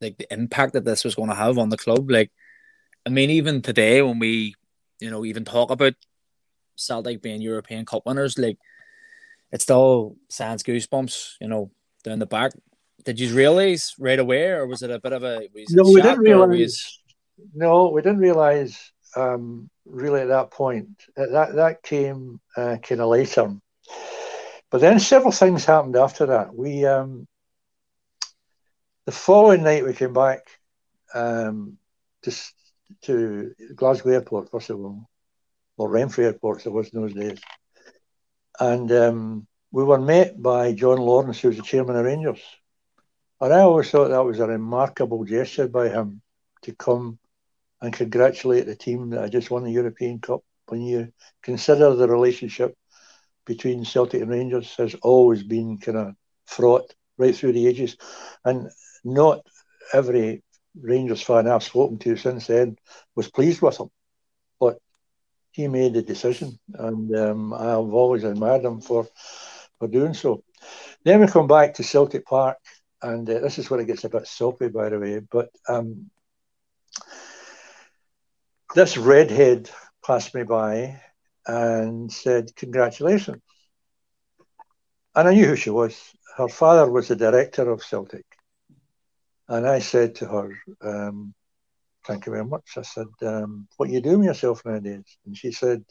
[0.01, 2.09] like the impact that this was going to have on the club?
[2.09, 2.31] Like,
[3.05, 4.55] I mean, even today when we,
[4.99, 5.93] you know, even talk about
[6.75, 8.57] Celtic being European Cup winners, like,
[9.51, 11.71] it still sends goosebumps, you know,
[12.03, 12.53] down the back
[13.03, 15.47] did you realize right away, or was it a bit of a?
[15.69, 16.99] No, we didn't realize.
[17.53, 20.89] No, we didn't realize um, really at that point.
[21.15, 23.55] That that came uh, kind of later.
[24.69, 26.55] But then several things happened after that.
[26.55, 27.27] We um,
[29.05, 30.47] the following night we came back
[31.13, 31.77] um,
[32.23, 32.31] to,
[33.03, 35.09] to Glasgow Airport first of all,
[35.77, 37.39] or Renfrew Airport, as it was in those days,
[38.59, 42.41] and um, we were met by John Lawrence, who was the chairman of Rangers,
[43.43, 46.21] and I always thought that was a remarkable gesture by him
[46.61, 47.19] to come
[47.81, 50.45] and congratulate the team that had just won the European Cup.
[50.67, 52.73] When you consider the relationship
[53.45, 56.15] between Celtic and Rangers has always been kind of
[56.45, 57.97] fraught right through the ages,
[58.45, 58.69] and
[59.03, 59.41] not
[59.91, 60.41] every
[60.81, 62.77] Rangers fan I've spoken to since then
[63.13, 63.89] was pleased with him,
[64.57, 64.79] but
[65.51, 69.05] he made the decision, and um, I've always admired him for
[69.79, 70.45] for doing so.
[71.03, 72.57] Then we come back to Celtic Park,
[73.03, 75.19] and uh, this is where it gets a bit soppy, by the way.
[75.19, 76.09] But um,
[78.73, 79.69] this redhead
[80.05, 81.01] passed me by
[81.45, 83.41] and said, Congratulations.
[85.15, 85.99] And I knew who she was.
[86.37, 88.25] Her father was the director of Celtic.
[89.49, 91.33] And I said to her, um,
[92.05, 92.71] Thank you very much.
[92.77, 95.17] I said, um, What are you doing yourself nowadays?
[95.25, 95.83] And she said,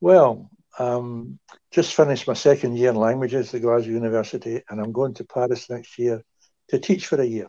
[0.00, 1.38] Well, um,
[1.70, 5.70] just finished my second year in languages at Glasgow University, and I'm going to Paris
[5.70, 6.22] next year
[6.68, 7.48] to teach for a year.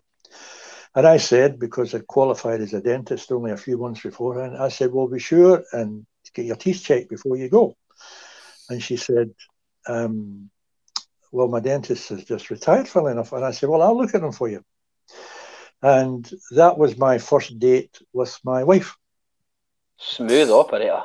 [0.96, 4.70] And I said, because I qualified as a dentist only a few months beforehand, I
[4.70, 7.76] said, well, be sure and get your teeth checked before you go.
[8.70, 9.32] And she said,
[9.88, 10.50] um,
[11.32, 13.34] well, my dentist has just retired, funnily enough.
[13.34, 14.64] And I said, well, I'll look at them for you.
[15.82, 18.96] And that was my first date with my wife.
[19.98, 21.04] Smooth operator.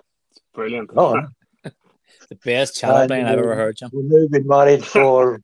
[0.55, 0.91] Brilliant.
[0.97, 1.21] Oh,
[2.29, 3.91] The best channel And, I've ever heard, Jim.
[3.93, 5.41] we've now been married for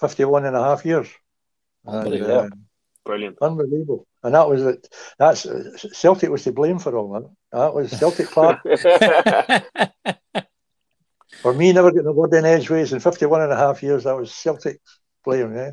[0.00, 1.08] 51 and a half years.
[1.84, 2.48] And, uh,
[3.04, 3.38] Brilliant.
[3.40, 4.06] unbelievable.
[4.22, 4.88] And that was it.
[5.18, 5.46] That's
[5.92, 7.30] Celtic was to blame for all that.
[7.52, 8.60] That was Celtic Park.
[11.42, 14.16] For me, never getting the word in edgeways in 51 and a half years, that
[14.16, 14.80] was Celtic
[15.24, 15.54] blame.
[15.54, 15.72] Yeah?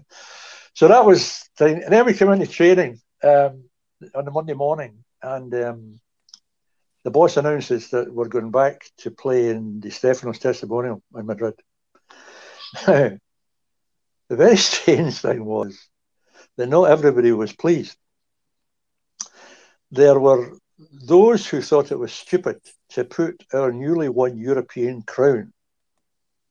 [0.73, 3.63] So that was, and then we came into training um,
[4.13, 5.99] on the Monday morning, and um,
[7.05, 11.53] the boss announces that we're going back to play in the Stefano's Testimonial in Madrid.
[12.87, 13.11] Now,
[14.27, 15.79] the very strange thing was
[16.57, 17.95] that not everybody was pleased.
[19.91, 20.57] There were
[21.07, 25.53] those who thought it was stupid to put our newly won European crown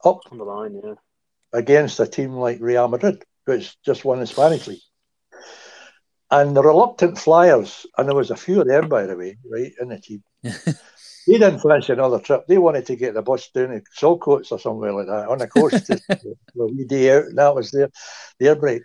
[0.04, 0.94] up On the line, yeah.
[1.52, 4.78] against a team like Real Madrid, which just won the Spanish league.
[6.30, 9.72] And the reluctant Flyers, and there was a few of them, by the way, right,
[9.80, 10.22] in the team.
[11.26, 12.46] They didn't fancy another trip.
[12.46, 15.48] They wanted to get the bus down to Saltcoats or somewhere like that on the
[15.48, 17.24] coast to, a wee day out.
[17.24, 17.90] And that was their,
[18.38, 18.82] their break.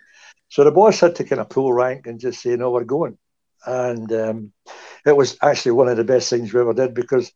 [0.48, 3.18] So the boss had to kind of pull rank and just say, no, we're going.
[3.66, 4.52] And um,
[5.06, 7.30] it was actually one of the best things we ever did because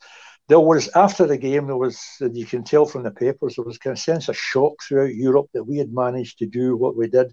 [0.49, 3.64] there was after the game there was and you can tell from the papers there
[3.64, 6.97] was kind of sense of shock throughout Europe that we had managed to do what
[6.97, 7.33] we did,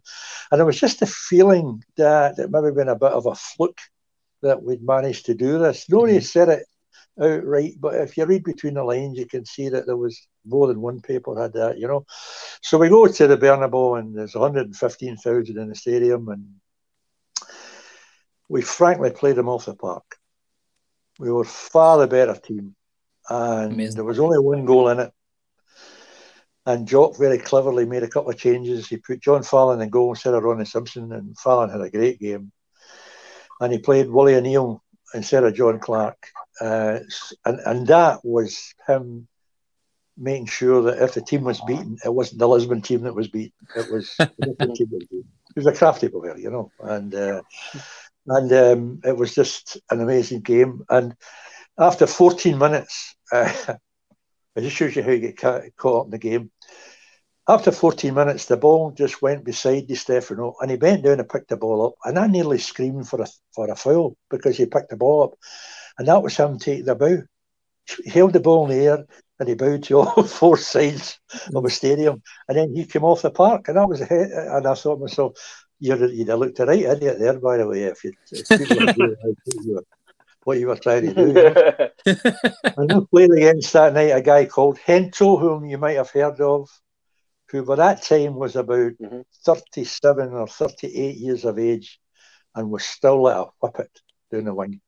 [0.49, 3.35] and it was just a feeling that it might have been a bit of a
[3.35, 3.81] fluke
[4.41, 5.89] that we'd managed to do this.
[5.89, 6.65] Nobody said it
[7.21, 10.67] outright, but if you read between the lines, you can see that there was more
[10.67, 12.05] than one paper had that, you know.
[12.61, 16.47] So we go to the Bernabeu and there's 115,000 in the stadium, and
[18.49, 20.03] we frankly played them off the park.
[21.19, 22.75] We were far the better team,
[23.29, 23.95] and Amazing.
[23.95, 25.11] there was only one goal in it.
[26.65, 28.87] And Jock very cleverly made a couple of changes.
[28.87, 32.19] He put John Fallon in goal instead of Ronnie Simpson, and Fallon had a great
[32.19, 32.51] game.
[33.59, 36.17] And he played Willie O'Neill instead of John Clark,
[36.61, 36.99] uh,
[37.45, 39.27] and and that was him
[40.17, 43.27] making sure that if the team was beaten, it wasn't the Lisbon team that was
[43.27, 43.67] beaten.
[43.75, 44.43] It was the
[44.75, 45.27] team that was beaten.
[45.55, 47.41] He was a crafty player, you know, and uh,
[48.27, 50.85] and um, it was just an amazing game.
[50.89, 51.15] And
[51.77, 53.51] after 14 minutes, uh,
[54.55, 56.51] it just shows you how you get ca- caught up in the game.
[57.47, 61.27] After 14 minutes, the ball just went beside Di Stefano, and he bent down and
[61.27, 61.93] picked the ball up.
[62.05, 65.33] And I nearly screamed for a for a foul because he picked the ball up,
[66.01, 67.21] and that was him taking the bow.
[68.03, 69.05] He held the ball in the air
[69.39, 71.19] and he bowed to all four sides
[71.53, 74.31] of the stadium, and then he came off the park, and that was a hit.
[74.31, 75.33] And I thought to myself,
[75.79, 78.77] you're, you'd have looked a right idiot there, by the way, if, you, if people
[78.79, 79.85] were doing how you were-
[80.43, 82.11] what you were trying to do.
[82.77, 86.41] And we played against that night a guy called Gento, whom you might have heard
[86.41, 86.67] of,
[87.51, 89.23] who by that time was about Mhm.
[89.45, 91.99] 37 or 38 years of age
[92.55, 93.91] and was still like a whippet
[94.31, 94.81] down the wing.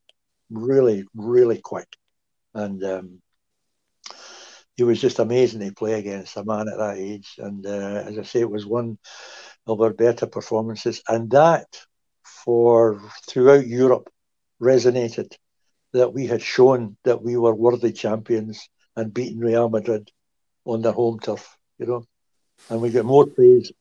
[0.49, 1.87] Really, really quick.
[2.53, 3.21] And um,
[4.75, 7.35] he was just amazing to play against a man at that age.
[7.37, 8.97] And uh, as I say, it was one
[9.67, 11.01] of our better performances.
[11.07, 11.67] And that,
[12.23, 14.09] for throughout Europe,
[14.61, 15.33] resonated
[15.93, 20.09] that we had shown that we were worthy champions and beaten Real Madrid
[20.65, 22.05] on their home turf, you know.
[22.69, 23.71] And we get more praise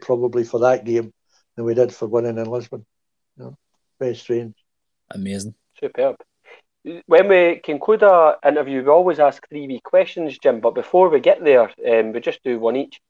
[0.00, 1.12] probably for that game
[1.56, 2.86] than we did for winning in Lisbon.
[3.36, 3.58] You know,
[3.98, 4.54] very strange.
[5.10, 5.54] Amazing.
[5.80, 6.16] Superb.
[7.06, 10.60] When we conclude our interview, we always ask three wee questions, Jim.
[10.60, 13.00] But before we get there, um, we just do one each.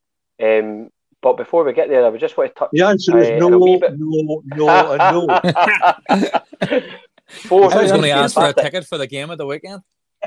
[0.43, 0.91] Um,
[1.23, 2.71] but before we get there, I would just want to touch.
[2.73, 6.81] The answer is Uh, no, a bit- no, no, and no.
[7.29, 7.73] Four.
[7.73, 9.83] I was going to ask for a ticket for the game at the weekend.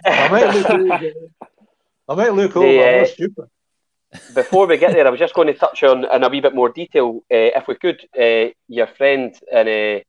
[0.06, 1.12] I might look over.
[2.10, 2.66] I might look over.
[2.66, 3.46] The, I'm uh, stupid.
[4.36, 6.56] Before we get there, I was just going to touch on in a wee bit
[6.56, 10.04] more detail, uh, if we could, uh, your friend and uh,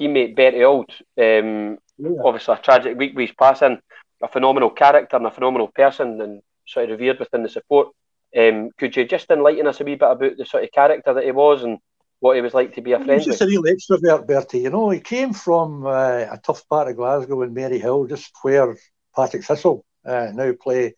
[0.00, 0.90] teammate Bertie Auld.
[1.18, 2.22] Um, Yeah.
[2.24, 3.78] obviously, a tragic week his passing,
[4.22, 7.88] a phenomenal character and a phenomenal person, and sort of revered within the support.
[8.36, 11.24] Um, could you just enlighten us a wee bit about the sort of character that
[11.24, 11.78] he was and
[12.20, 13.48] what he was like to be a friend He was just with?
[13.48, 14.60] a real extrovert, Bertie.
[14.60, 18.76] You know, he came from uh, a tough part of Glasgow in Maryhill, just where
[19.14, 20.94] Partick Thistle uh, now play.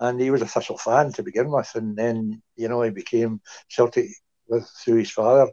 [0.00, 3.40] And he was a Thistle fan to begin with, and then you know he became
[3.68, 4.06] Celtic
[4.48, 5.50] with through his father.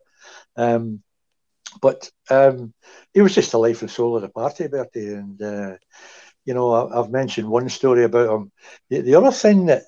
[0.56, 1.04] Um,
[1.82, 2.74] but um,
[3.14, 5.14] he was just the life and soul of the party, Bertie.
[5.14, 5.76] And uh,
[6.46, 8.52] you know, I, I've mentioned one story about him.
[8.90, 9.84] The, the other thing that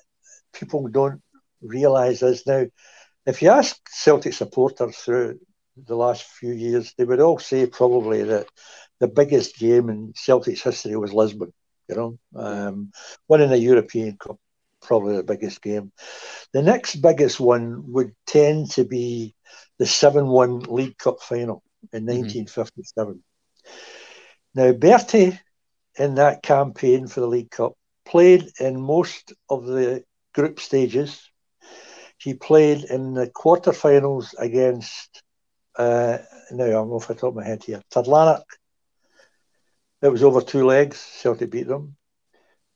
[0.52, 1.22] people don't
[1.60, 2.66] realise is now,
[3.26, 5.40] if you ask Celtic supporters through
[5.76, 8.46] the last few years, they would all say probably that
[9.00, 11.52] the biggest game in Celtic's history was Lisbon.
[11.88, 12.92] You know, um,
[13.28, 14.38] winning the European Cup,
[14.80, 15.92] probably the biggest game.
[16.52, 19.34] The next biggest one would tend to be
[19.78, 21.62] the 7 1 League Cup final
[21.92, 22.06] in Mhm.
[22.06, 23.22] 1957.
[24.54, 25.38] Now, Bertie,
[25.98, 27.74] in that campaign for the League Cup,
[28.04, 30.04] played in most of the
[30.34, 31.30] group stages.
[32.18, 35.22] He played in the quarterfinals against,
[35.76, 36.18] uh,
[36.50, 38.46] now I'm off the top of my head here, Third Lanark.
[40.02, 41.96] It was over two legs, Celtic beat them.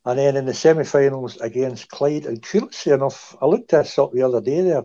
[0.05, 4.13] And then in the semi finals against Clyde, and curiously enough, I looked this up
[4.13, 4.85] the other day there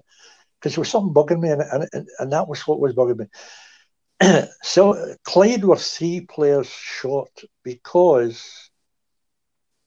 [0.59, 3.26] because there was something bugging me, and, and, and that was what was bugging me.
[4.61, 8.69] so Clyde were three players short because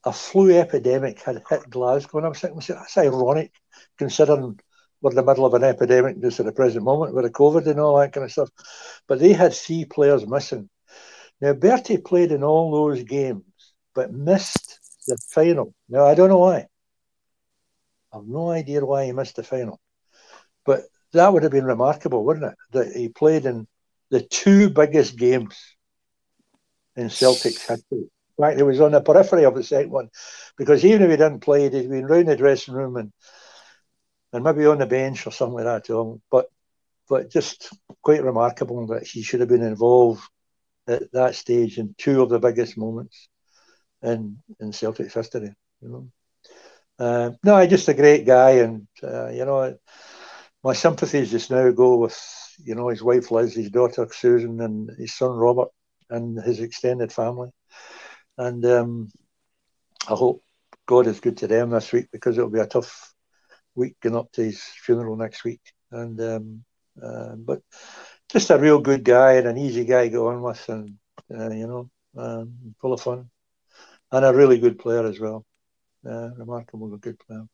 [0.05, 3.53] a flu epidemic had hit Glasgow, and I was thinking, that's ironic
[3.97, 4.59] considering
[5.01, 7.66] we're in the middle of an epidemic just at the present moment with the COVID
[7.66, 8.51] and all that kind of stuff.
[9.07, 10.68] But they had three players missing.
[11.41, 13.45] Now Bertie played in all those games,
[13.95, 15.74] but missed the final.
[15.89, 16.66] Now I don't know why.
[18.12, 19.80] I've no idea why he missed the final.
[20.64, 20.82] But
[21.12, 22.59] that would have been remarkable, wouldn't it?
[22.72, 23.66] That he played in
[24.14, 25.56] the two biggest games
[26.94, 28.06] in Celtic's history.
[28.38, 30.08] In fact, he was on the periphery of the second one
[30.56, 33.12] because even if he didn't play, he'd been round the dressing room and
[34.32, 36.20] and maybe on the bench or something like that.
[36.30, 36.46] But
[37.08, 40.22] but just quite remarkable that he should have been involved
[40.86, 43.28] at that stage in two of the biggest moments
[44.00, 45.52] in in Celtic's history.
[45.80, 46.08] You know,
[47.04, 49.76] uh, no, just a great guy, and uh, you know,
[50.62, 54.90] my sympathies just now go with you know his wife Liz, his daughter Susan, and
[54.98, 55.68] his son Robert,
[56.11, 57.50] and his extended family.
[58.36, 59.11] And um,
[60.09, 60.42] I hope
[60.86, 63.14] God is good to them this week because it'll be a tough
[63.74, 65.61] week going up to his funeral next week.
[65.90, 66.64] And um,
[67.02, 67.62] uh, but
[68.28, 70.96] just a real good guy and an easy guy to go on with, and
[71.34, 73.30] uh, you know, um, full of fun,
[74.12, 75.44] and a really good player as well.
[76.07, 77.44] Uh, remarkable, good player.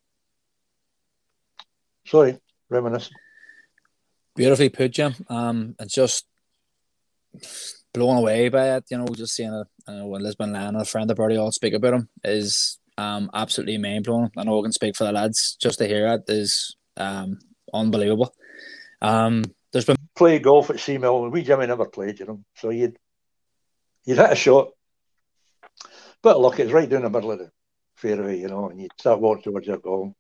[2.07, 2.39] Sorry,
[2.69, 3.17] reminiscent.
[4.37, 5.15] Beautifully put, Jim.
[5.29, 6.27] Um, and just
[7.93, 8.85] blown away by it.
[8.91, 9.67] You know, just seeing it.
[9.89, 13.31] I know when Lisbon Lion, a friend of Bertie, Auld speak about him is um
[13.35, 14.31] absolutely mind blowing.
[14.37, 15.57] I know I can speak for the lads.
[15.61, 17.39] Just to hear it is um
[17.73, 18.35] unbelievable.
[19.03, 22.45] Um, there's been play golf at Seamill, and we Jimmy never played, you know.
[22.57, 22.97] So you'd
[24.05, 24.71] you'd hit a shot,
[26.23, 27.51] but look, it's right down the middle of the
[27.97, 30.15] fairway, you know, and you'd start walking towards your goal.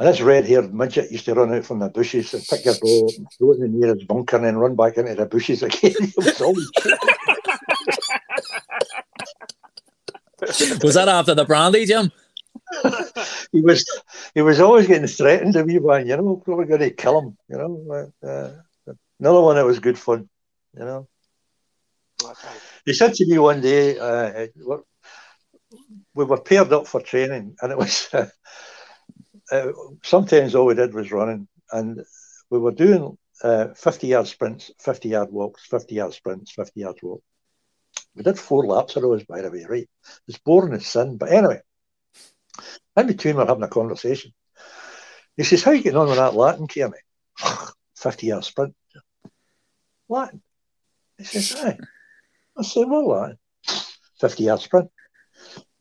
[0.00, 3.12] And this red-haired midget used to run out from the bushes and pick your ball
[3.18, 5.92] and throw it in the nearest bunker and then run back into the bushes again.
[6.16, 6.70] was always
[10.82, 12.10] was that after the brandy, Jim?
[13.52, 13.84] he was
[14.34, 17.36] he was always getting threatened to me by you know probably going to kill him
[17.48, 18.48] you know uh,
[19.18, 20.30] another one that was good fun
[20.78, 21.06] you know
[22.86, 24.46] he said to me one day uh,
[26.14, 28.26] we were paired up for training and it was uh,
[29.52, 29.72] uh,
[30.02, 32.02] sometimes all we did was running and
[32.50, 36.96] we were doing uh, 50 yard sprints 50 yard walks 50 yard sprints 50 yard
[37.02, 37.22] walk
[38.14, 39.88] we did four laps of those by the way right
[40.28, 41.60] it's boring as sin but anyway
[42.96, 44.32] in between, we're having a conversation.
[45.36, 46.92] He says, How are you getting on with that Latin, Cairney?
[47.96, 48.74] 50 yard sprint.
[50.08, 50.42] Latin.
[51.18, 51.78] He says, Aye.
[52.56, 53.38] I said, Well, Latin.
[54.20, 54.90] 50 yard sprint.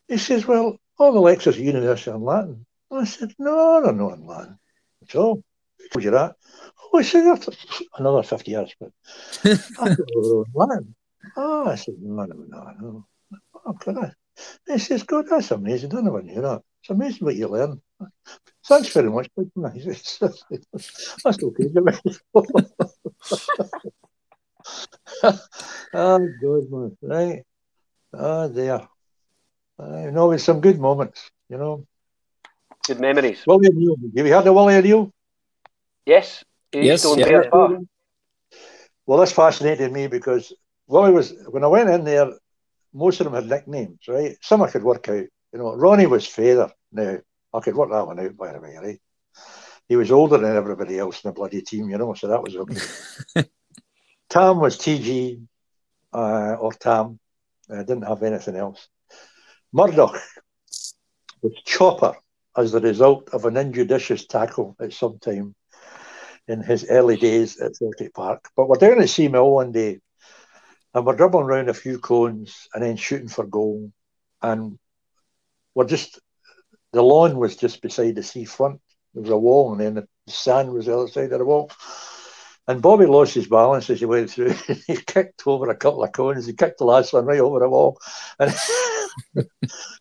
[0.08, 2.66] He says, Well, all the lectures at university on Latin.
[2.92, 4.60] I said, No, no, no, in Latin
[5.04, 5.44] at all.
[5.80, 6.36] I Told you that.
[6.92, 7.50] Oh, he said, That's
[7.98, 8.92] another 50 years, but
[9.80, 10.96] I well, Latin.
[11.36, 13.06] Oh, I said, No, no, no, no.
[13.66, 14.12] Oh, could I?
[14.68, 15.96] He says, God, that's amazing.
[15.96, 16.62] I never knew that.
[16.82, 17.82] It's amazing what you learn.
[18.66, 19.30] Thanks very much.
[19.38, 21.70] That's okay.
[25.94, 26.98] oh, good man.
[27.02, 27.44] Right.
[28.14, 28.88] Oh, there.
[29.80, 31.86] I know it's some good moments, you know.
[32.90, 33.44] Good memories.
[33.46, 33.96] Willie O'Neill.
[34.18, 35.14] Have you heard of Willie O'Neill?
[36.08, 36.44] Yes.
[36.72, 37.78] He Yes, used to own yeah.
[39.06, 40.52] Well, this fascinated me because
[40.88, 42.32] Willie was, when I went in there,
[42.92, 44.36] most of them had nicknames, right?
[44.42, 45.28] Some I could work out.
[45.54, 46.72] You know, Ronnie was Feather.
[46.92, 47.20] Now,
[47.54, 49.00] I could work that one out, by the way, right?
[49.88, 52.56] he was older than everybody else in the bloody team, you know, so that was
[52.56, 53.46] okay.
[54.30, 55.42] Tam was TG
[56.12, 57.20] uh, or Tam.
[57.70, 58.88] I didn't have anything else.
[59.72, 60.20] Murdoch
[61.42, 62.16] was Chopper
[62.60, 65.55] as the result of an injudicious tackle at some time
[66.47, 68.49] in his early days at Celtic Park.
[68.55, 69.99] But we're down at Seamill one day
[70.93, 73.91] and we're dribbling around a few cones and then shooting for goal.
[74.41, 74.78] And
[75.74, 76.20] we're just,
[76.91, 78.82] the lawn was just beside the seafront.
[79.14, 81.72] There was a wall, and then the sand was the other side of the wall.
[82.68, 84.53] And Bobby lost his balance as he went through.
[84.88, 86.45] he kicked over a couple of cones.
[86.45, 87.99] He kicked the last one right over the wall.
[88.38, 88.53] And,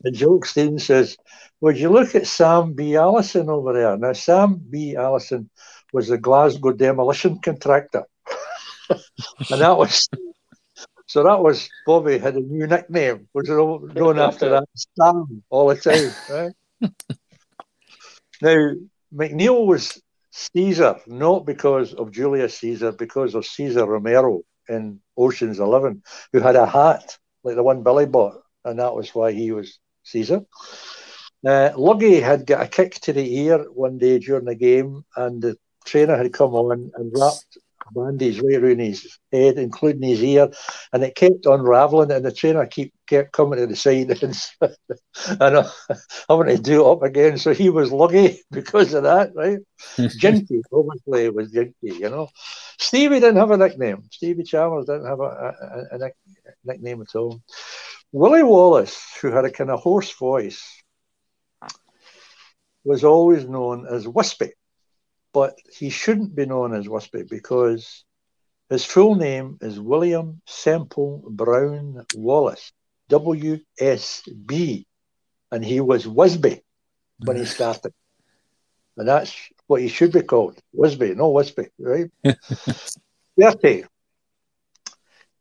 [0.04, 1.16] and Joe Steen says,
[1.60, 2.96] Would you look at Sam B.
[2.96, 3.96] Allison over there?
[3.96, 4.94] Now, Sam B.
[4.96, 5.50] Allison
[5.92, 8.04] was the Glasgow demolition contractor.
[8.90, 10.08] and that was
[11.06, 15.68] so that was Bobby had a new nickname, was it known after that Sam all
[15.68, 16.52] the time, right?
[18.42, 18.72] now
[19.12, 20.00] McNeill was
[20.30, 26.02] Caesar, not because of Julius Caesar, because of Cesar Romero in Ocean's Eleven,
[26.32, 29.78] who had a hat like the one Billy bought, and that was why he was
[30.04, 30.42] Caesar.
[31.46, 35.40] Uh, Luggy had got a kick to the ear one day during the game, and
[35.40, 37.58] the trainer had come on and wrapped
[37.94, 40.50] bandage right around his head, including his ear,
[40.92, 42.10] and it kept unraveling.
[42.10, 44.36] And the trainer keep, kept coming to the side, and,
[45.40, 45.70] and uh,
[46.28, 47.38] having to do it up again.
[47.38, 49.58] So he was Luggy because of that, right?
[50.18, 52.28] Jinky, obviously, was Jinky, you know.
[52.78, 54.04] Stevie didn't have a nickname.
[54.10, 55.22] Stevie Chalmers didn't have a,
[55.92, 56.10] a, a, a
[56.64, 57.42] nickname at all.
[58.12, 60.64] Willie Wallace, who had a kind of hoarse voice,
[62.88, 64.52] was always known as Wispy
[65.32, 68.04] but he shouldn't be known as Wispy because
[68.70, 72.72] his full name is William Semple Brown Wallace,
[73.10, 74.84] WSB,
[75.50, 76.60] and he was Wisby
[77.24, 77.92] when he started.
[78.96, 79.34] And that's
[79.66, 82.10] what he should be called, Wisby, no Wispy, right?
[83.40, 83.84] 30,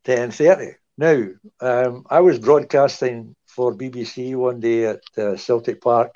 [0.04, 0.72] 10 30.
[0.96, 1.28] Now,
[1.60, 6.14] um, I was broadcasting for BBC one day at uh, Celtic Park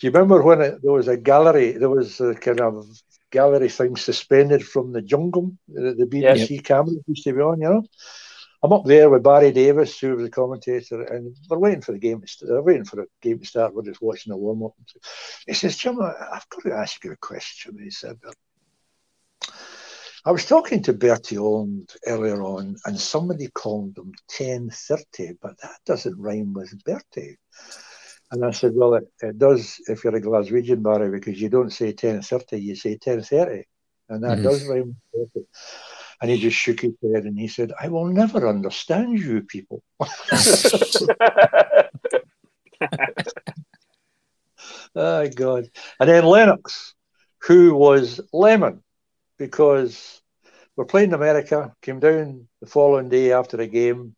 [0.00, 1.72] do you remember when it, there was a gallery?
[1.72, 2.86] There was a kind of
[3.30, 5.52] gallery thing suspended from the jungle.
[5.68, 6.64] The, the BBC yep.
[6.64, 7.60] camera used to be on.
[7.60, 7.84] You know,
[8.62, 11.98] I'm up there with Barry Davies, who was the commentator, and we're waiting for the
[11.98, 12.50] game to start.
[12.50, 13.74] We're waiting for the game to start.
[13.74, 14.72] We're just watching the warm up.
[15.46, 18.18] He says, "Jim, I've got to ask you a question." He said.
[20.22, 25.80] I was talking to Bertie Auld earlier on, and somebody called him 1030, but that
[25.86, 27.38] doesn't rhyme with Bertie.
[28.32, 31.72] And I said, well, it, it does if you're a Glaswegian, Barry, because you don't
[31.72, 33.64] say 10.30, you say 10.30.
[34.08, 34.42] And that mm-hmm.
[34.44, 34.96] does rhyme.
[36.22, 39.82] And he just shook his head and he said, I will never understand you people.
[44.94, 45.70] oh, God.
[45.98, 46.94] And then Lennox,
[47.38, 48.82] who was Lemon,
[49.38, 50.20] because
[50.76, 54.14] we're playing America, came down the following day after the game,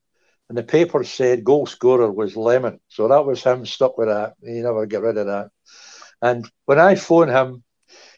[0.53, 2.79] and the paper said goal scorer was Lemon.
[2.89, 4.35] So that was him stuck with that.
[4.43, 5.49] He never get rid of that.
[6.21, 7.65] And when I phone him,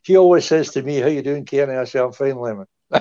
[0.02, 1.78] he always says to me, How you doing, Cairney?
[1.78, 2.66] I say, I'm fine, Lemon.
[2.90, 2.98] I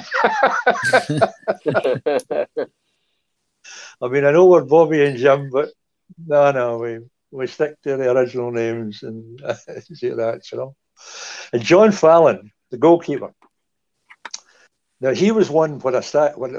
[4.08, 5.70] mean, I know we're Bobby and Jim, but
[6.28, 7.00] no, no, we
[7.32, 9.40] we stick to the original names and
[9.96, 10.76] see that, you know.
[11.52, 13.34] And John Fallon, the goalkeeper.
[15.02, 16.56] Now he was one when I start when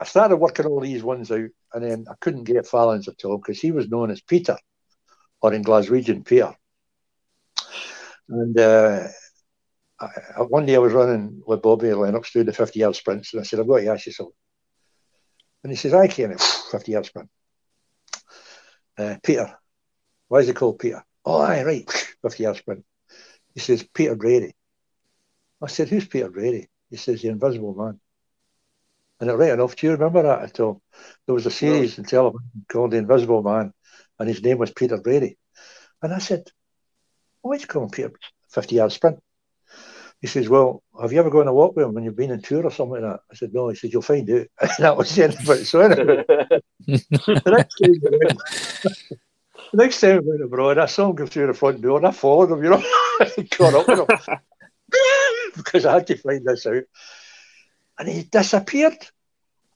[0.00, 3.38] I started working all these ones out, and then I couldn't get Fallon's at all
[3.38, 4.56] because he was known as Peter,
[5.40, 6.54] or in Glaswegian Peter.
[8.28, 9.08] And uh,
[10.00, 10.06] I,
[10.48, 13.44] one day I was running with Bobby Lennox doing the 50 yard sprints, and I
[13.44, 14.34] said, I've got to ask you something.
[15.62, 16.40] And he says, I can't
[16.70, 17.28] 50 yard sprint.
[18.96, 19.56] Uh, Peter,
[20.28, 21.04] why is he called Peter?
[21.24, 21.90] Oh, aye, right,
[22.22, 22.84] 50 yard sprint.
[23.54, 24.54] He says, Peter Brady.
[25.62, 26.68] I said, Who's Peter Brady?
[26.88, 28.00] He says, The Invisible Man.
[29.20, 30.80] And right enough, do you remember that at all?
[31.26, 33.72] There was a series in television called The Invisible Man,
[34.18, 35.36] and his name was Peter Brady.
[36.02, 36.50] And I said,
[37.42, 38.12] Why is he calling Peter
[38.48, 39.22] 50 yard sprint?
[40.22, 42.40] He says, Well, have you ever gone to walk with him when you've been on
[42.40, 43.20] tour or something like that?
[43.30, 43.68] I said, No.
[43.68, 44.46] He said, You'll find out.
[44.60, 45.66] And that was the end of it.
[45.66, 46.24] So anyway,
[46.86, 48.02] the, next went,
[49.72, 52.06] the next time I went abroad, I saw him go through the front door and
[52.06, 52.82] I followed him, you know,
[53.50, 54.42] caught up with him
[55.56, 56.84] because I had to find this out
[58.00, 58.96] and he disappeared.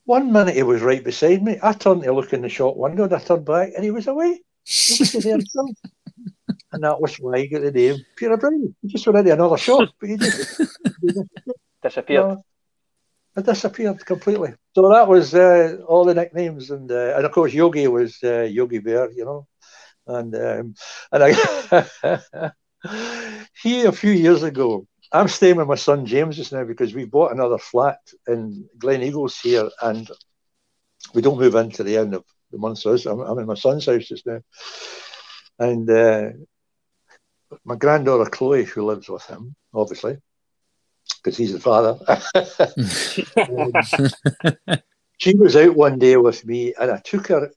[0.06, 1.58] One minute he was right beside me.
[1.62, 4.06] I turned to look in the shop window and I turned back and he was
[4.06, 4.40] away.
[4.64, 5.38] He was there
[6.72, 8.74] And that was why he got the name Peter Brown.
[8.82, 10.58] He just went into another shop, but he just
[11.02, 11.08] he
[11.82, 12.38] disappeared.
[13.36, 14.54] it disappeared completely.
[14.74, 18.48] So that was uh, all the nicknames, and uh, and of course Yogi was uh,
[18.50, 19.46] Yogi Bear, you know,
[20.08, 20.74] and um,
[21.12, 22.50] and I
[23.62, 27.04] he a few years ago, I'm staying with my son James just now because we
[27.04, 30.10] bought another flat in Glen Eagles here, and
[31.14, 32.78] we don't move into the end of the month.
[32.78, 34.40] So I'm, I'm in my son's house just now,
[35.60, 36.30] and uh,
[37.64, 40.18] my granddaughter Chloe, who lives with him, obviously,
[41.22, 41.96] because he's the father.
[43.48, 43.72] um,
[45.18, 47.52] she was out one day with me, and I took her.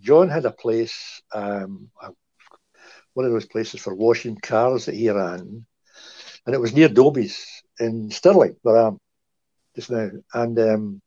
[0.00, 1.90] John had a place, um,
[3.14, 5.64] one of those places for washing cars that he ran,
[6.48, 8.98] and it was near Dobbies in Stirling, where I am
[9.76, 10.08] just now.
[10.32, 11.02] And um,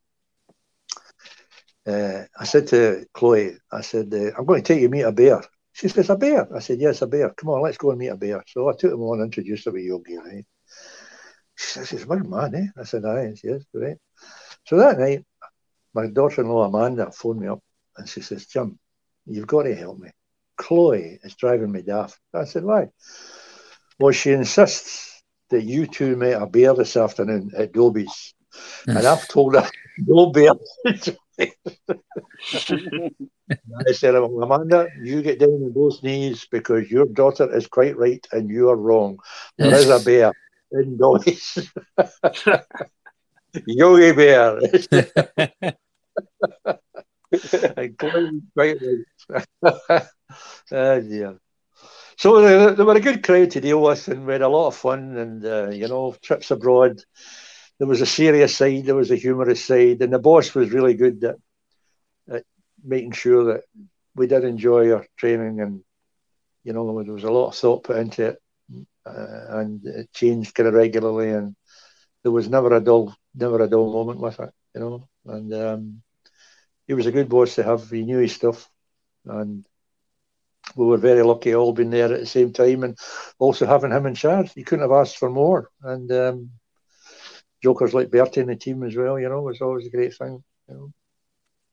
[1.88, 5.12] uh, I said to Chloe, I said, uh, I'm going to take you meet a
[5.12, 5.42] bear.
[5.74, 6.48] She says, a bear?
[6.56, 7.32] I said, yes, a bear.
[7.32, 8.44] Come on, let's go and meet a bear.
[8.46, 10.46] So I took him on, and introduced her with Yogi, right?
[11.56, 12.80] She says, well, man, eh?
[12.80, 13.98] I said, aye, yes, right.
[14.68, 15.26] So that night,
[15.96, 17.64] my daughter-in-law Amanda phoned me up
[17.98, 18.78] and she says, Jim,
[19.26, 20.12] you've got to help me.
[20.56, 22.20] Chloe is driving me daft.
[22.32, 22.90] I said, why?
[24.00, 25.11] Well, she insists
[25.52, 28.34] that you two met a bear this afternoon at Dobbies.
[28.88, 28.98] Mm.
[28.98, 30.52] and I've told her no bear.
[33.88, 38.26] I said, Amanda, you get down on both knees because your daughter is quite right
[38.32, 39.20] and you are wrong.
[39.58, 40.34] There is a bear
[40.72, 41.72] in Dobbies.
[43.68, 44.60] Yogi Bear.
[50.72, 51.40] oh, dear.
[52.22, 54.68] So they, they, were a good crowd to deal with, and we had a lot
[54.68, 55.18] of fun.
[55.18, 57.02] And uh, you know, trips abroad.
[57.80, 60.94] There was a serious side, there was a humorous side, and the boss was really
[60.94, 61.38] good at,
[62.32, 62.44] at
[62.84, 63.64] making sure that
[64.14, 65.84] we did enjoy our training, and
[66.64, 68.42] you know, there was a lot of thought put into it,
[69.04, 71.56] uh, and it changed kind of regularly, and
[72.22, 75.10] there was never a dull, never a dull moment with it, you know.
[75.26, 76.04] And um,
[76.86, 77.90] he was a good boss to have.
[77.90, 78.70] He knew his stuff,
[79.26, 79.66] and
[80.76, 82.98] we were very lucky all being there at the same time, and
[83.40, 84.52] also having him in charge.
[84.56, 85.70] You couldn't have asked for more.
[85.84, 86.50] And um,
[87.64, 90.44] jokers like Bertie in the team as well, you know, was always a great thing.
[90.68, 90.92] You know.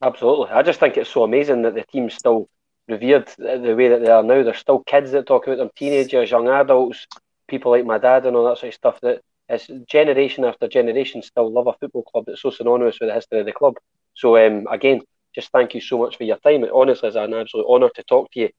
[0.03, 2.49] Absolutely, I just think it's so amazing that the team's still
[2.88, 4.42] revered the way that they are now.
[4.42, 7.07] There's still kids that talk about them, teenagers, young adults,
[7.49, 9.01] people like my dad, and all that sort of stuff.
[9.03, 13.14] That it's generation after generation still love a football club that's so synonymous with the
[13.14, 13.74] history of the club.
[14.14, 15.01] So um, again,
[15.34, 16.64] just thank you so much for your time.
[16.64, 18.51] It honestly is an absolute honour to talk to you.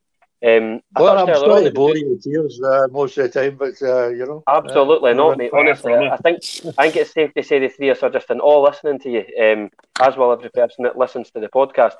[0.46, 3.74] Um, well, I'm sorry to bore you with tears uh, most of the time, but
[3.82, 5.52] uh, you know, absolutely uh, not, mate.
[5.54, 6.42] Honestly, I think
[6.78, 9.00] I think it's safe to say the three of us are just in all listening
[9.00, 9.70] to you, um,
[10.00, 11.96] as well every person that listens to the podcast.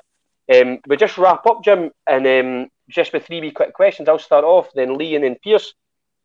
[0.52, 4.08] Um, we just wrap up, Jim, and um, just with three wee quick questions.
[4.08, 5.74] I'll start off, then Lee and then Pierce.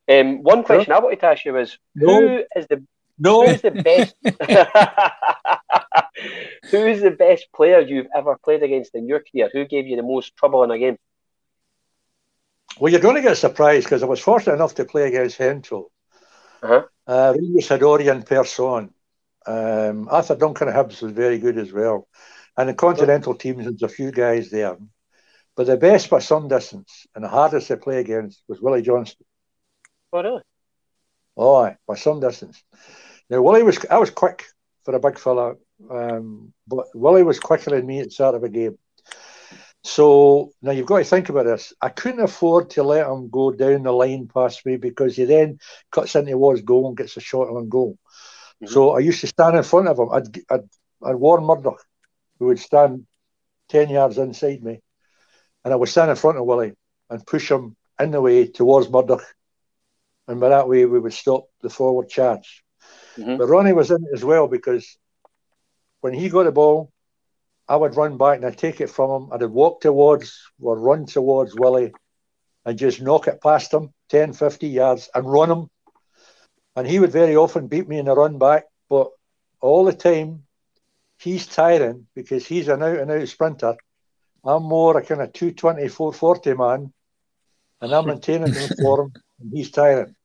[0.10, 0.96] Um, one question sure.
[0.96, 2.22] I wanted to ask you is no.
[2.22, 2.82] who is the
[3.20, 3.46] no.
[3.46, 4.16] who's the best?
[6.72, 9.50] who's the best player you've ever played against in your career?
[9.52, 10.98] Who gave you the most trouble in a game?
[12.80, 15.86] Well, you're going to get surprised because I was fortunate enough to play against Gento.
[16.62, 16.84] Uh-huh.
[17.08, 18.94] Uh, Remus Hadori person.
[19.48, 22.08] Um, Arthur Duncan Hibs was very good as well.
[22.58, 24.78] And the continental teams, there's a few guys there.
[25.56, 29.26] But the best by some distance and the hardest to play against was Willie Johnston.
[30.12, 30.42] Oh, really?
[31.38, 32.62] Oh, by some distance.
[33.30, 34.46] Now, Willie was, I was quick
[34.84, 35.56] for a big fella,
[35.90, 38.78] um, but Willie was quicker than me at the start of a game.
[39.86, 41.72] So now you've got to think about this.
[41.80, 45.60] I couldn't afford to let him go down the line past me because he then
[45.92, 48.00] cuts into Wars goal and gets a shot on goal.
[48.64, 48.74] Mm-hmm.
[48.74, 50.10] So I used to stand in front of him.
[50.12, 50.70] I'd, I'd,
[51.04, 51.86] I'd Warren Murdoch,
[52.40, 53.06] who would stand
[53.70, 54.82] 10 yards inside me,
[55.64, 56.74] and I would stand in front of Willie
[57.12, 59.24] and push him in the way towards Murdoch.
[60.28, 62.64] And by that way, we would stop the forward charge.
[63.18, 63.38] Mm-hmm.
[63.38, 64.98] But Ronnie was in it as well because
[66.02, 66.92] when he got the ball,
[67.68, 69.34] I would run back and I'd take it from him.
[69.34, 71.94] I'd walk towards or run towards Willie
[72.64, 75.70] and just knock it past him 10, 50 yards and run him.
[76.76, 79.10] And he would very often beat me in the run back, but
[79.62, 80.44] all the time
[81.18, 83.76] he's tiring because he's an out and out sprinter.
[84.44, 86.94] I'm more a kind of 220, 440 man,
[87.82, 90.16] and I'm maintaining him for him, and he's tiring.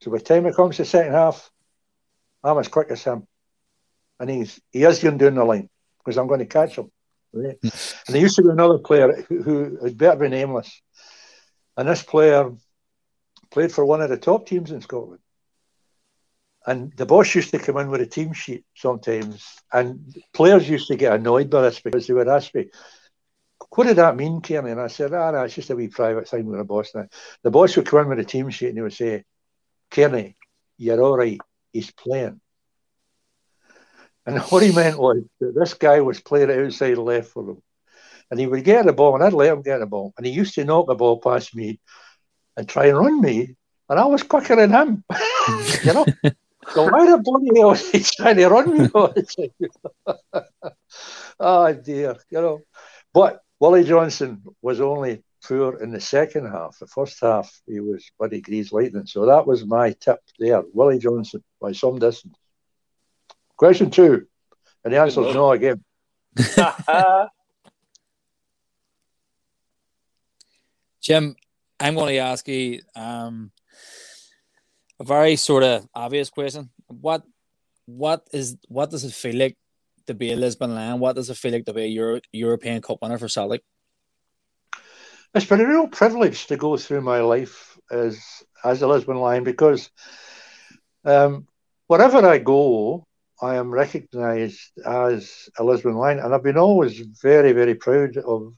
[0.00, 1.50] So by the time it comes to the second half,
[2.44, 3.26] I'm as quick as him.
[4.20, 5.70] And he's he is going down the line
[6.04, 6.90] because I'm going to catch him.
[7.32, 7.58] Right?
[7.62, 7.72] and
[8.14, 10.80] there used to be another player who, who had better be nameless.
[11.76, 12.52] And this player
[13.50, 15.20] played for one of the top teams in Scotland.
[16.66, 20.88] And the boss used to come in with a team sheet sometimes, and players used
[20.88, 22.70] to get annoyed by this because they would ask me,
[23.74, 24.72] What did that mean, Cairney?
[24.72, 27.06] And I said, Ah, no, it's just a wee private thing with the boss now.
[27.42, 29.24] The boss would come in with a team sheet and he would say,
[29.90, 30.36] Cairney,
[30.78, 31.38] you're all right.
[31.72, 32.40] He's playing.
[34.26, 37.62] And what he meant was that this guy was playing outside left for him.
[38.30, 40.14] And he would get the ball, and I'd let him get the ball.
[40.16, 41.78] And he used to knock the ball past me
[42.56, 43.54] and try and run me
[43.88, 45.04] and I was quicker than him.
[45.84, 46.06] you know,
[46.72, 48.88] so why the bloody hell is he trying to run me
[51.40, 52.62] oh dear, you know.
[53.12, 56.78] But Willie Johnston was only poor in the second half.
[56.78, 59.06] The first half, he was bloody grease lightning.
[59.06, 60.62] So that was my tip there.
[60.72, 62.34] Willie Johnston by some distance.
[63.56, 64.26] Question two.
[64.84, 65.82] And the answer is no again.
[71.00, 71.36] Jim,
[71.78, 73.50] I'm going to ask you um,
[74.98, 76.70] a very sort of obvious question.
[76.86, 77.22] What
[77.86, 79.56] what is what does it feel like
[80.06, 80.98] to be a Lisbon Lion?
[81.00, 83.62] What does it feel like to be a Euro- European Cup winner for Celtic?
[85.34, 88.22] It's been a real privilege to go through my life as
[88.64, 89.90] as a Lisbon Lion because
[91.04, 91.46] um,
[91.86, 93.06] wherever I go,
[93.40, 98.54] I am recognised as a Lisbon Lion, and I've been always very, very proud of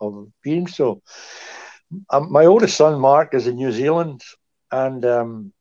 [0.00, 1.02] of being so.
[2.10, 4.22] Um, my oldest son Mark is in New Zealand,
[4.70, 5.52] and um,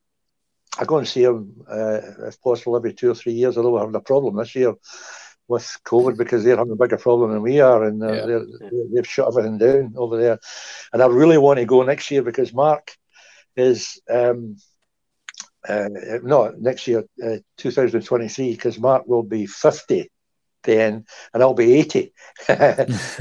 [0.77, 3.57] I go and see him uh, if possible every two or three years.
[3.57, 4.75] Although we're having a problem this year
[5.47, 8.39] with COVID because they're having a bigger problem than we are, and uh, yeah.
[8.93, 10.39] they've shut everything down over there.
[10.91, 12.95] And I really want to go next year because Mark
[13.55, 14.57] is um,
[15.67, 15.89] uh,
[16.23, 20.09] no next year, uh, 2023, because Mark will be 50
[20.63, 22.13] then, and I'll be 80,
[22.47, 22.59] and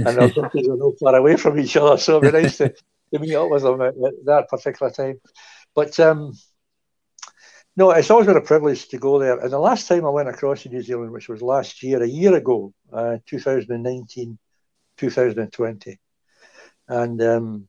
[0.08, 2.68] our birthdays are not far away from each other, so it'll be nice to,
[3.14, 5.20] to meet up with them at, at that particular time.
[5.74, 6.32] But um,
[7.76, 9.38] no, it's always been a privilege to go there.
[9.38, 12.08] And the last time I went across to New Zealand, which was last year, a
[12.08, 14.38] year ago, uh, 2019,
[14.96, 15.98] 2020,
[16.88, 17.68] and um,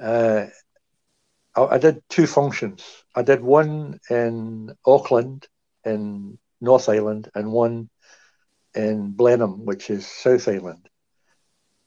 [0.00, 0.46] uh,
[1.56, 2.84] I, I, did two functions.
[3.14, 5.46] I did one in Auckland,
[5.84, 7.90] in North Island, and one
[8.74, 10.88] in Blenheim, which is South Island.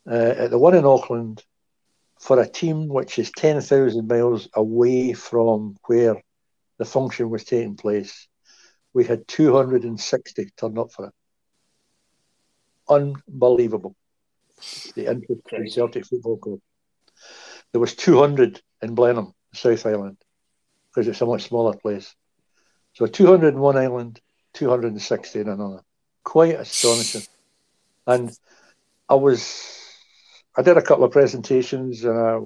[0.10, 1.44] Uh, the one in Auckland,
[2.20, 6.16] for a team which is 10,000 miles away from where
[6.78, 8.28] the function was taking place,
[8.94, 11.14] we had 260 turn up for it.
[12.90, 13.96] Unbelievable.
[14.96, 16.60] The interest in Celtic Football Club.
[17.72, 20.18] There was 200 in Blenheim, South Island,
[20.90, 22.14] because it's a much smaller place.
[22.94, 24.20] So 200 in one island,
[24.54, 25.82] 260 in another.
[26.24, 27.28] Quite astonishing.
[28.06, 28.32] And
[29.08, 29.94] I was,
[30.58, 32.40] I did a couple of presentations and I,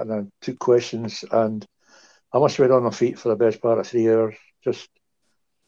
[0.00, 1.66] and I took questions and
[2.32, 4.34] I must have been on my feet for the best part of three hours.
[4.62, 4.88] Just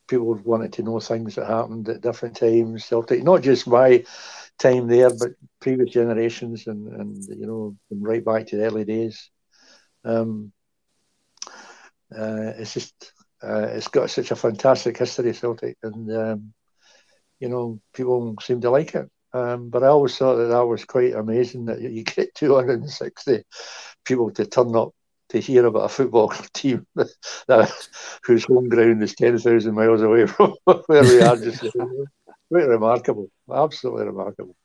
[0.08, 2.84] people wanted to know things that happened at different times.
[2.84, 4.04] Celtic, not just my
[4.58, 9.30] time there, but previous generations, and and you know, right back to the early days.
[10.04, 10.52] Um,
[12.14, 16.52] uh, it's just uh, it's got such a fantastic history, Celtic, and um,
[17.40, 19.10] you know, people seem to like it.
[19.32, 23.42] Um, but I always thought that that was quite amazing that you get 260
[24.04, 24.92] people to turn up
[25.28, 27.88] to hear about a football team that,
[28.24, 31.36] whose home ground is 10,000 miles away from where we are.
[31.36, 31.62] Just
[32.48, 34.56] quite remarkable, absolutely remarkable.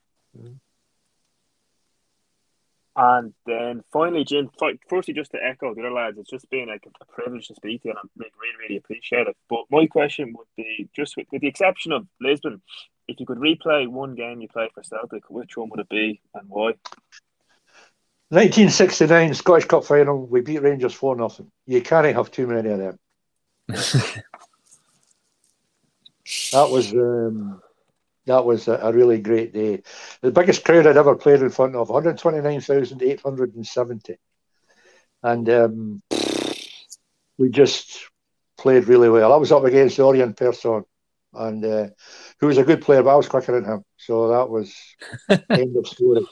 [2.94, 4.50] And then finally, Jim,
[4.88, 7.80] firstly, just to echo the other lads, it's just been like a privilege to speak
[7.82, 9.34] to you, and I really, really appreciate it.
[9.48, 12.60] But my question would be just with, with the exception of Lisbon,
[13.08, 16.20] if you could replay one game you played for Celtic, which one would it be
[16.34, 16.74] and why?
[18.28, 21.30] 1969 Scottish Cup final, we beat Rangers 4 0.
[21.66, 22.98] You can't have too many of them.
[23.68, 24.22] that
[26.70, 27.60] was um,
[28.26, 29.82] that was a, a, really great day.
[30.20, 34.16] The biggest crowd I'd ever played in front of 129,870.
[35.24, 36.02] And um,
[37.38, 38.08] we just
[38.58, 39.32] played really well.
[39.32, 40.84] I was up against Örjan Persson,
[41.34, 41.88] and uh,
[42.38, 43.84] who was a good player, but I was quicker than him.
[43.96, 44.72] So that was
[45.50, 46.24] end of story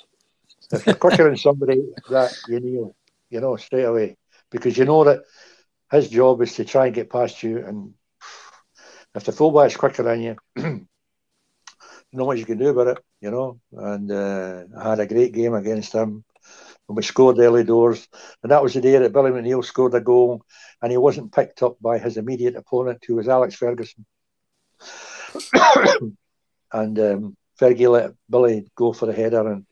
[0.72, 2.94] if you're quicker than somebody, that you know,
[3.28, 4.16] you know straight away
[4.50, 5.22] because you know that
[5.90, 7.94] his job is to try and get past you, and
[9.14, 10.36] if the fullback's quicker than you,
[12.18, 13.60] know what you can do about it, you know.
[13.72, 16.24] And uh, I had a great game against him,
[16.88, 18.08] and we scored early doors,
[18.42, 20.44] and that was the day that Billy McNeill scored a goal,
[20.82, 24.04] and he wasn't picked up by his immediate opponent, who was Alex Ferguson.
[26.72, 29.66] and um, Fergie let Billy go for the header, and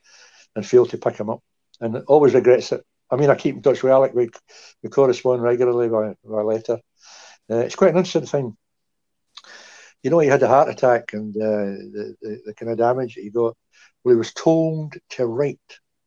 [0.55, 1.41] and failed to pick him up.
[1.81, 2.85] And always regrets it.
[3.09, 4.13] I mean, I keep in touch with Alec.
[4.13, 4.29] We,
[4.83, 6.79] we correspond regularly by, by letter.
[7.49, 8.57] Uh, it's quite an interesting thing.
[10.03, 13.15] You know, he had a heart attack and uh, the, the, the kind of damage
[13.15, 13.55] that he got.
[14.03, 15.59] Well, he was told to write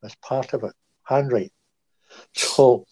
[0.03, 0.73] as part of it,
[1.05, 1.53] handwrite.
[2.35, 2.87] So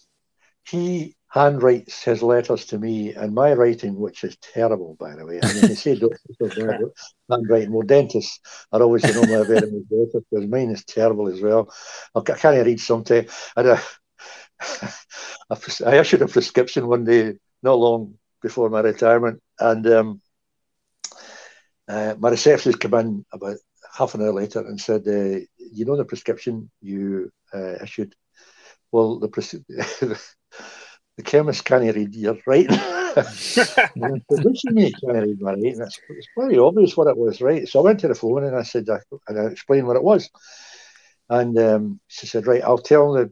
[0.63, 5.41] he handwrites his letters to me, and my writing, which is terrible, by the way.
[5.41, 5.99] I mean, they say
[7.29, 7.71] handwriting.
[7.71, 8.39] Well, dentists
[8.71, 11.73] are always you know my very better because mine is terrible as well.
[12.15, 13.29] I can't read sometimes.
[15.49, 20.21] Uh, I issued a prescription one day, not long before my retirement, and um,
[21.91, 23.57] uh, my receptionist came in about
[23.97, 28.15] half an hour later and said, uh, "You know the prescription you uh, issued?
[28.91, 32.77] Well, the pres- the chemist can't read your writing."
[34.29, 35.81] do you mean can't read my writing?
[35.81, 37.67] It's, it's obvious what it was, right?
[37.67, 40.03] So I went to the phone and I said, I, and I explained what it
[40.03, 40.29] was.
[41.29, 43.31] And um, she said, right, I'll tell the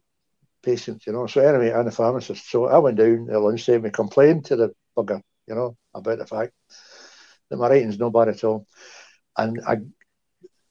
[0.64, 1.28] patient, you know.
[1.28, 2.51] So anyway, and the pharmacist.
[2.51, 6.28] So I went down at lunchtime and complained to the bugger, you know, about the
[6.28, 6.51] fact
[7.50, 8.66] that my writing's no bad at all.
[9.38, 9.78] And I,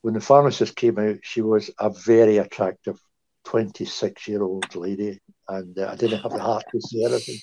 [0.03, 3.01] when the pharmacist came out, she was a very attractive
[3.45, 5.21] 26 year old lady.
[5.49, 7.39] And uh, I didn't have the heart to say anything.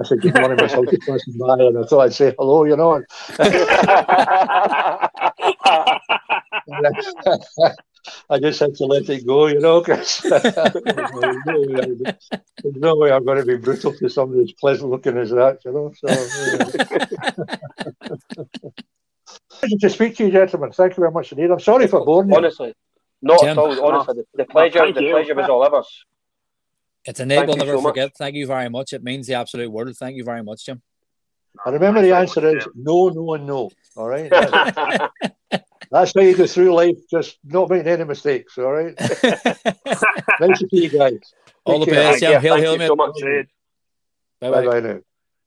[0.00, 1.36] I said, Good morning, Miss passing.
[1.38, 3.02] And I thought I'd say hello, you know.
[8.28, 10.44] I just had to let it go, you know, because there's
[12.76, 15.72] no way I'm going to be brutal to somebody as pleasant looking as that, you
[15.72, 15.92] know.
[15.96, 16.08] So,
[19.62, 19.78] yeah.
[19.80, 20.72] to speak to you, gentlemen.
[20.72, 21.50] Thank you very much indeed.
[21.50, 22.36] I'm sorry for boring you.
[22.36, 22.74] Honestly,
[23.22, 23.50] not Jim.
[23.50, 23.84] at all.
[23.84, 25.12] Honestly, the, the pleasure, thank the you.
[25.12, 26.04] pleasure was all of us.
[27.06, 27.90] It's a name Thank we'll you never so much.
[27.90, 28.16] forget.
[28.16, 28.92] Thank you very much.
[28.94, 29.94] It means the absolute world.
[29.96, 30.80] Thank you very much, Jim.
[31.64, 33.70] I remember the answer is no, no, and no.
[33.96, 34.30] All right.
[35.94, 38.58] That's, that's how you go through life, just not making any mistakes.
[38.58, 38.94] All right.
[39.00, 41.20] nice to see you guys.
[41.64, 41.94] All the care.
[41.94, 42.32] best, Jim.
[42.32, 42.86] Yeah, Hail, thank hail, you mate.
[42.88, 43.16] so much.
[43.16, 43.46] Jim.
[44.40, 44.80] Bye Bye bye.
[44.80, 45.00] bye now.